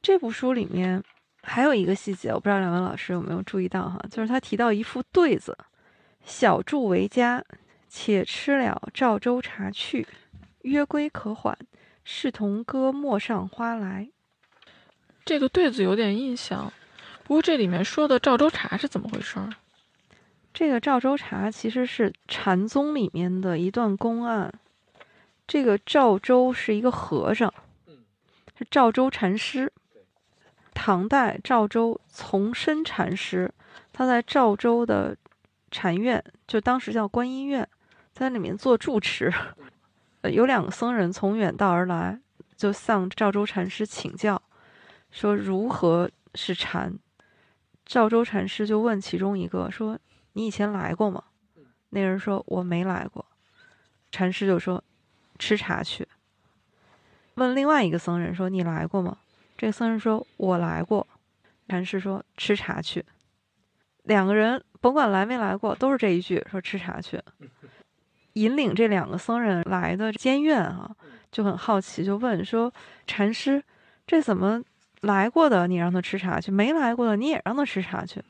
[0.00, 1.02] 这部书里面
[1.42, 5.56] 还有一个细节，我不知道两位老师有没有注意到哈，就是他提到一副对子
[6.24, 7.44] ：“小住为家，
[7.88, 10.06] 且吃了赵州茶去，
[10.62, 11.56] 约归可缓，
[12.04, 14.08] 视同歌陌上花来。
[15.26, 16.72] 这个对子有点印象，
[17.24, 19.50] 不过这里面说的赵州茶是怎么回事儿？
[20.52, 24.52] 这个赵州茶其实是禅宗里面的一段公案。
[25.46, 27.52] 这个赵州是一个和尚，
[28.56, 29.72] 是赵州禅师。
[30.72, 33.52] 唐代赵州从申禅师，
[33.92, 35.16] 他在赵州的
[35.70, 37.66] 禅院，就当时叫观音院，
[38.12, 39.32] 在里面做住持。
[40.20, 42.20] 呃，有两个僧人从远道而来，
[42.56, 44.40] 就向赵州禅师请教，
[45.10, 46.98] 说如何是禅。
[47.84, 49.98] 赵州禅师就问其中一个说
[50.32, 51.22] ：“你以前来过吗？”
[51.90, 53.24] 那人说：“我没来过。”
[54.10, 54.82] 禅师就说
[55.38, 56.06] ：“吃茶去。”
[57.34, 59.18] 问另外一个僧人说：“你来过吗？”
[59.56, 61.06] 这个僧人说：“我来过。”
[61.68, 63.04] 禅师说：“吃茶去。”
[64.04, 67.20] 两个人甭管来没来过，都是这一句说：“吃茶去。
[68.34, 70.90] ”引领这两个僧人来的监院啊，
[71.30, 72.72] 就很好奇，就问说
[73.06, 73.62] ：“禅师，
[74.06, 74.62] 这怎么
[75.04, 78.22] 来过的你让他吃茶去，没来过的你也让他吃茶去？”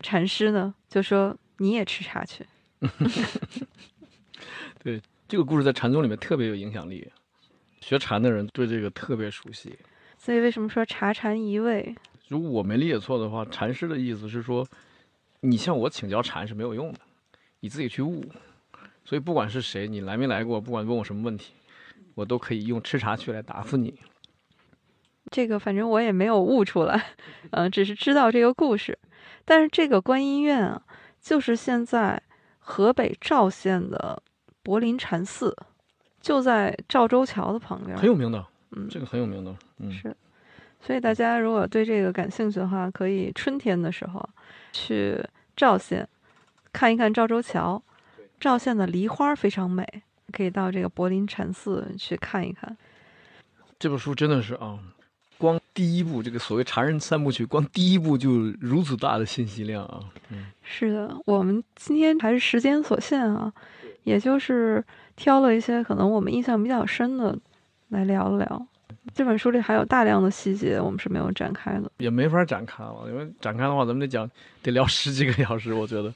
[0.00, 2.46] 禅师呢就说：“你也吃茶去。
[4.82, 7.10] ”对，这个故事在禅宗里面特别有影响力，
[7.80, 9.76] 学禅的人对这个特别熟悉。
[10.16, 11.94] 所以为什么说茶禅一味？
[12.28, 14.66] 如果我没理解错的话，禅师的意思是说，
[15.40, 17.00] 你向我请教禅是没有用的，
[17.60, 18.24] 你自己去悟。
[19.04, 21.54] 所以不管是谁，你来没来过，不管问我什么问题，
[22.14, 23.94] 我都可以用吃茶去来答复你。
[25.30, 27.06] 这个反正我也没有悟出来，
[27.50, 28.98] 嗯、只是知道这个故事。
[29.44, 30.82] 但是这个观音院啊，
[31.20, 32.20] 就是现在
[32.58, 34.22] 河北赵县的
[34.62, 35.56] 柏林禅寺，
[36.20, 37.96] 就在赵州桥的旁边。
[37.96, 40.14] 很有名的，嗯，这个很有名的，嗯，是。
[40.80, 44.28] 所以大家如果对这个感兴趣的话，可以春天的时候
[44.72, 45.18] 去
[45.56, 46.08] 赵县
[46.72, 47.82] 看一看赵州桥。
[48.40, 49.84] 赵县的梨花非常美，
[50.30, 52.76] 可以到这个柏林禅寺去看一看。
[53.80, 54.78] 这本书真的是啊，
[55.38, 58.30] 光第一部这个所谓茶人三部曲，光第一部就
[58.60, 63.52] 如此大的信息量啊，嗯，是的，我们今天还是时间所限啊，
[64.02, 64.84] 也就是
[65.14, 67.38] 挑了一些可能我们印象比较深的
[67.88, 68.66] 来聊了聊。
[69.14, 71.90] 这本书里还有大量的细节，我们是没有展开的。
[71.96, 74.30] 也没法展开了，因为展开的话，咱们得讲
[74.62, 76.12] 得聊十几个小时，我觉得。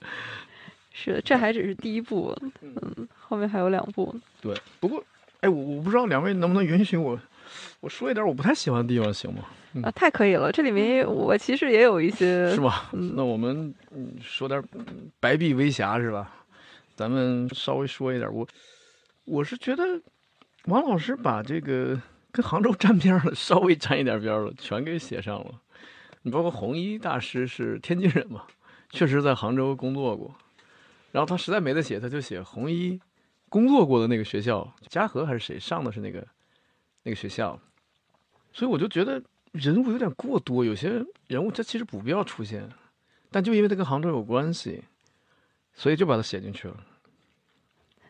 [0.92, 4.14] 是的，这还只是第一部，嗯，后面还有两部。
[4.42, 5.02] 对，不过，
[5.40, 7.18] 哎，我我不知道两位能不能允许我，
[7.82, 9.42] 我说一点我不太喜欢的地方，行吗？
[9.82, 10.52] 啊，太可以了！
[10.52, 12.88] 这里面我其实也有一些，是吧？
[12.92, 16.32] 嗯 那我们嗯说点嗯白璧微瑕是吧？
[16.94, 18.46] 咱们稍微说一点，我
[19.24, 19.82] 我是觉得
[20.66, 25.50] 王老师把这个跟杭州沾边了，稍微沾一点边了，全给写上了。
[26.22, 28.44] 你包括红衣大师是天津人嘛，
[28.90, 30.32] 确实在杭州工作过，
[31.10, 33.00] 然后他实在没得写，他就写红衣
[33.48, 36.24] 工作过的那个学校，嘉禾还是谁上的是那个
[37.02, 37.58] 那个学校，
[38.52, 39.22] 所以我就觉得
[39.52, 42.68] 人物有点过多，有些人物他其实不必要出现，
[43.30, 44.84] 但就因为他跟杭州有关系，
[45.74, 46.76] 所以就把它写进去了。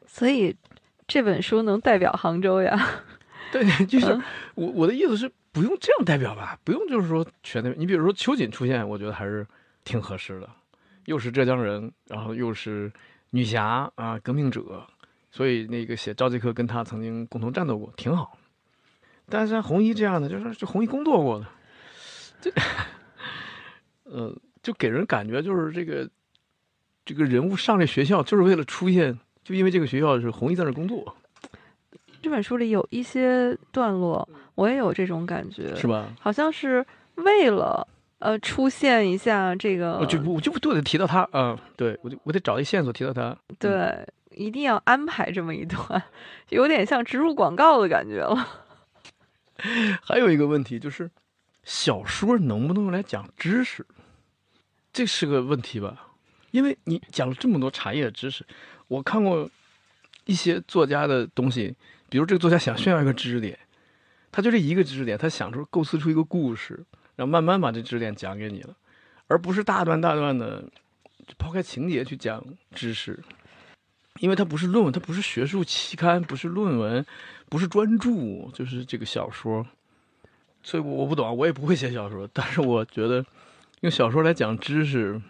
[0.07, 0.57] 所以
[1.07, 2.77] 这本书能代表杭州呀。
[3.53, 4.23] 对， 就是嗯
[4.55, 7.79] 我我的意思是不用这样代表吧，不用就是说全代表。
[7.79, 9.47] 你比如说秋瑾出现，我觉得还是
[9.85, 10.49] 挺合适的，
[11.05, 12.91] 又是浙江人，然后又是
[13.31, 14.87] 女侠啊，革命者，
[15.31, 18.39] 所以那个写赵继科跟他曾经共同战斗过，挺好。
[19.29, 21.47] 但是像红衣这样的，就是就红衣工作过的，
[22.41, 22.51] 这，
[24.05, 26.09] 呃，就给人感觉就是这个
[27.05, 31.17] 这个人物上这学校就是为了出现，就因为这个学校是红衣在那工作，
[32.21, 36.13] 这本书里有一些段落，我也有这种感觉，是吧？
[36.21, 36.85] 好像是
[37.17, 37.87] 为了
[38.19, 43.37] 呃出现一下这个，我就不我就不得提到他啊、对我就我得找一线索提到他。
[43.59, 46.03] 对，一定要安排这么一段，
[46.51, 48.47] 有点像植入广告的感觉了。
[50.03, 51.11] 还有一个问题就是，
[51.65, 53.87] 小说能不能用来讲知识？
[54.93, 56.09] 这是个问题吧？
[56.51, 58.45] 因为你讲了这么多茶叶的知识，
[58.89, 59.51] 我看过
[60.25, 61.75] 一些作家的东西，
[62.09, 63.59] 比如这个作家想炫耀一个知识点，
[64.31, 66.85] 他就这一个知识点，他想出构思出一个故事，
[67.17, 68.77] 然后慢慢把这知识点讲给你了，
[69.29, 70.65] 而不是大段大段的
[71.39, 72.45] 抛开情节去讲
[72.75, 73.19] 知识。
[74.19, 77.05] 因为它不是论文，它不是学术期刊，不是论文，
[77.53, 79.67] 不是专注，就是这个小说。
[80.63, 83.23] 所以我我不懂啊，我也不会写小说，但是我觉得
[83.81, 85.21] 用小说来讲知识，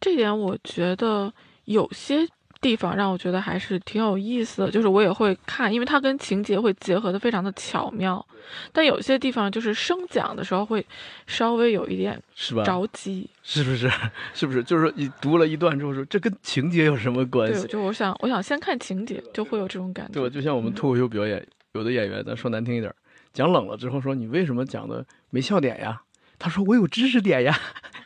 [0.00, 1.32] 这点我觉得
[1.66, 2.26] 有些
[2.62, 8.24] 地方让我觉得还是挺有意思的，就是我也会看，因为它跟情节会结合的非常的巧妙。
[8.72, 10.84] 但有些地方就是升讲的时候会
[11.26, 12.62] 稍微有一点是吧？
[12.64, 13.90] 着急，是不是？
[14.32, 14.62] 是不是？
[14.62, 17.66] 就是说你读了一段之后说这跟情节有什么关对，系？
[17.66, 20.12] 就我想我想先看情节，就会有这种感觉。
[20.12, 20.28] 对吧？
[20.32, 22.92] 就像我们脱口秀表演，有的演员咱说难听一点，
[23.32, 26.00] 讲冷了之后说你为什么讲的没笑点呀？
[26.38, 27.56] 他说我有知识点呀，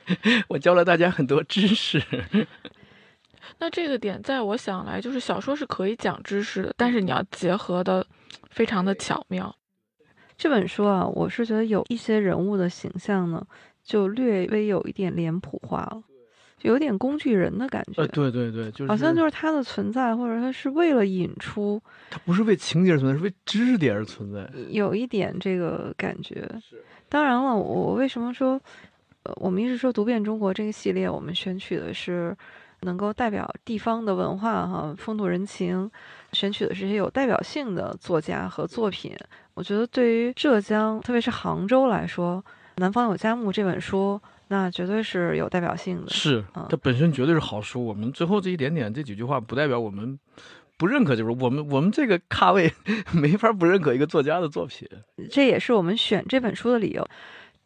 [0.49, 2.03] 我教了大家很多知识。
[3.59, 8.07] 那这个点在我想来，就是小说是可以讲知识的，但是你要结合的
[8.51, 9.55] 非常的巧妙。
[10.37, 13.47] 这本书啊，我是觉得有一些人物的形象呢，
[13.83, 16.03] 就略微有一点脸谱化了，
[16.59, 18.03] 就有点工具人的感觉。
[18.03, 21.81] 呃，对对对，就是好像就是它的存在，或者它是为了引出，
[22.11, 24.47] 它不是为情节而存在，是为知识点而存在。
[24.69, 26.47] 有一点这个感觉。
[27.09, 28.61] 当然了，我为什么说，
[29.23, 32.37] 呃，我们一直说读遍中国这个系列，我们选取的是
[32.83, 35.91] 能够代表地方的文化哈、风土人情，
[36.33, 39.17] 选取的这些有代表性的作家和作品。
[39.55, 42.43] 我觉得对于浙江，特别是杭州来说，
[42.77, 46.11] 《南方有佳木》这本书，那绝对是有代表性的。
[46.11, 47.85] 是啊，它本身绝对是好书。
[47.85, 50.19] 我们最后这一点点这几句话，不代表我们
[50.77, 52.71] 不认可，就是我们我们这个咖位
[53.15, 54.87] 没法不认可一个作家的作品。
[55.31, 57.09] 这也是我们选这本书的理由。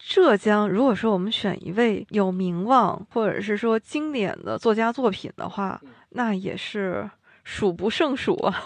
[0.03, 5.81] 浙江，如果说我们选一位有名望或者是说经典的作家作品的话，
[6.11, 7.09] 那也是
[7.45, 8.65] 数不胜数啊。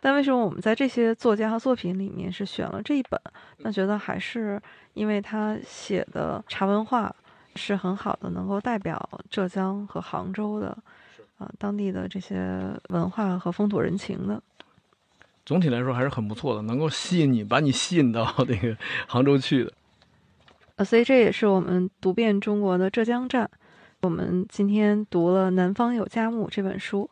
[0.00, 3.20] 但为什么我们在这些作家和作品里面是选了这一本？
[3.58, 4.60] 那觉得还是
[4.94, 7.14] 因为他写的茶文化
[7.54, 10.68] 是很好的，能够代表浙江和杭州的
[11.36, 14.42] 啊、当地的这些文化和风土人情的。
[15.44, 18.74] 总体来说还是很不错的，能够吸引你，把你吸引到那个
[19.06, 19.72] 杭州去的。
[20.80, 23.48] 呃，所以这也是我们读遍中国的浙江站。
[24.00, 27.10] 我们今天读了《南方有佳木》这本书，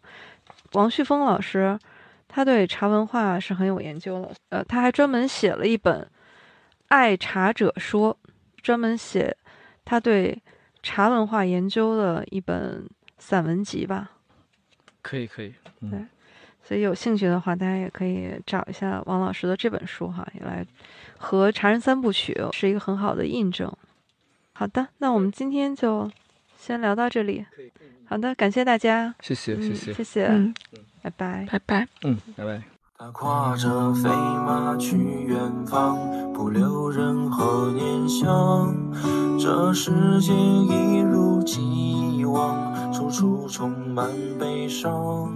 [0.72, 1.78] 王旭峰老师
[2.26, 4.30] 他对茶文化是很有研究的。
[4.48, 6.00] 呃，他还专门写了一本
[6.86, 8.16] 《爱茶者说》，
[8.62, 9.36] 专门写
[9.84, 10.42] 他对
[10.82, 12.88] 茶文化研究的一本
[13.18, 14.12] 散文集吧。
[15.02, 16.06] 可以可以，嗯对，
[16.62, 20.66] 所以有兴趣的话，大家也可以找一下王老师的这本书哈，也来
[21.18, 23.70] 和《茶人三部曲》是一个很好的印证。
[24.52, 26.10] 好的，那我们今天就
[26.56, 27.44] 先聊到这里。
[28.06, 30.54] 好的，感谢大家，谢谢谢嗯谢，谢谢，嗯，
[31.02, 31.46] 拜拜。
[31.50, 31.88] 拜拜。
[32.04, 32.62] 嗯，拜拜。
[33.00, 35.96] 他跨着飞马去远方，
[36.32, 38.74] 不留任何念想。
[39.38, 44.10] 这世界一如既往，处处充满
[44.40, 45.32] 悲伤。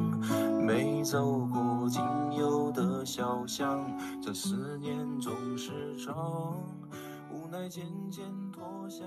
[0.67, 2.03] 没走过仅
[2.37, 3.85] 有的小巷，
[4.21, 6.57] 这思念总是长。
[7.31, 9.05] 无奈渐渐脱下。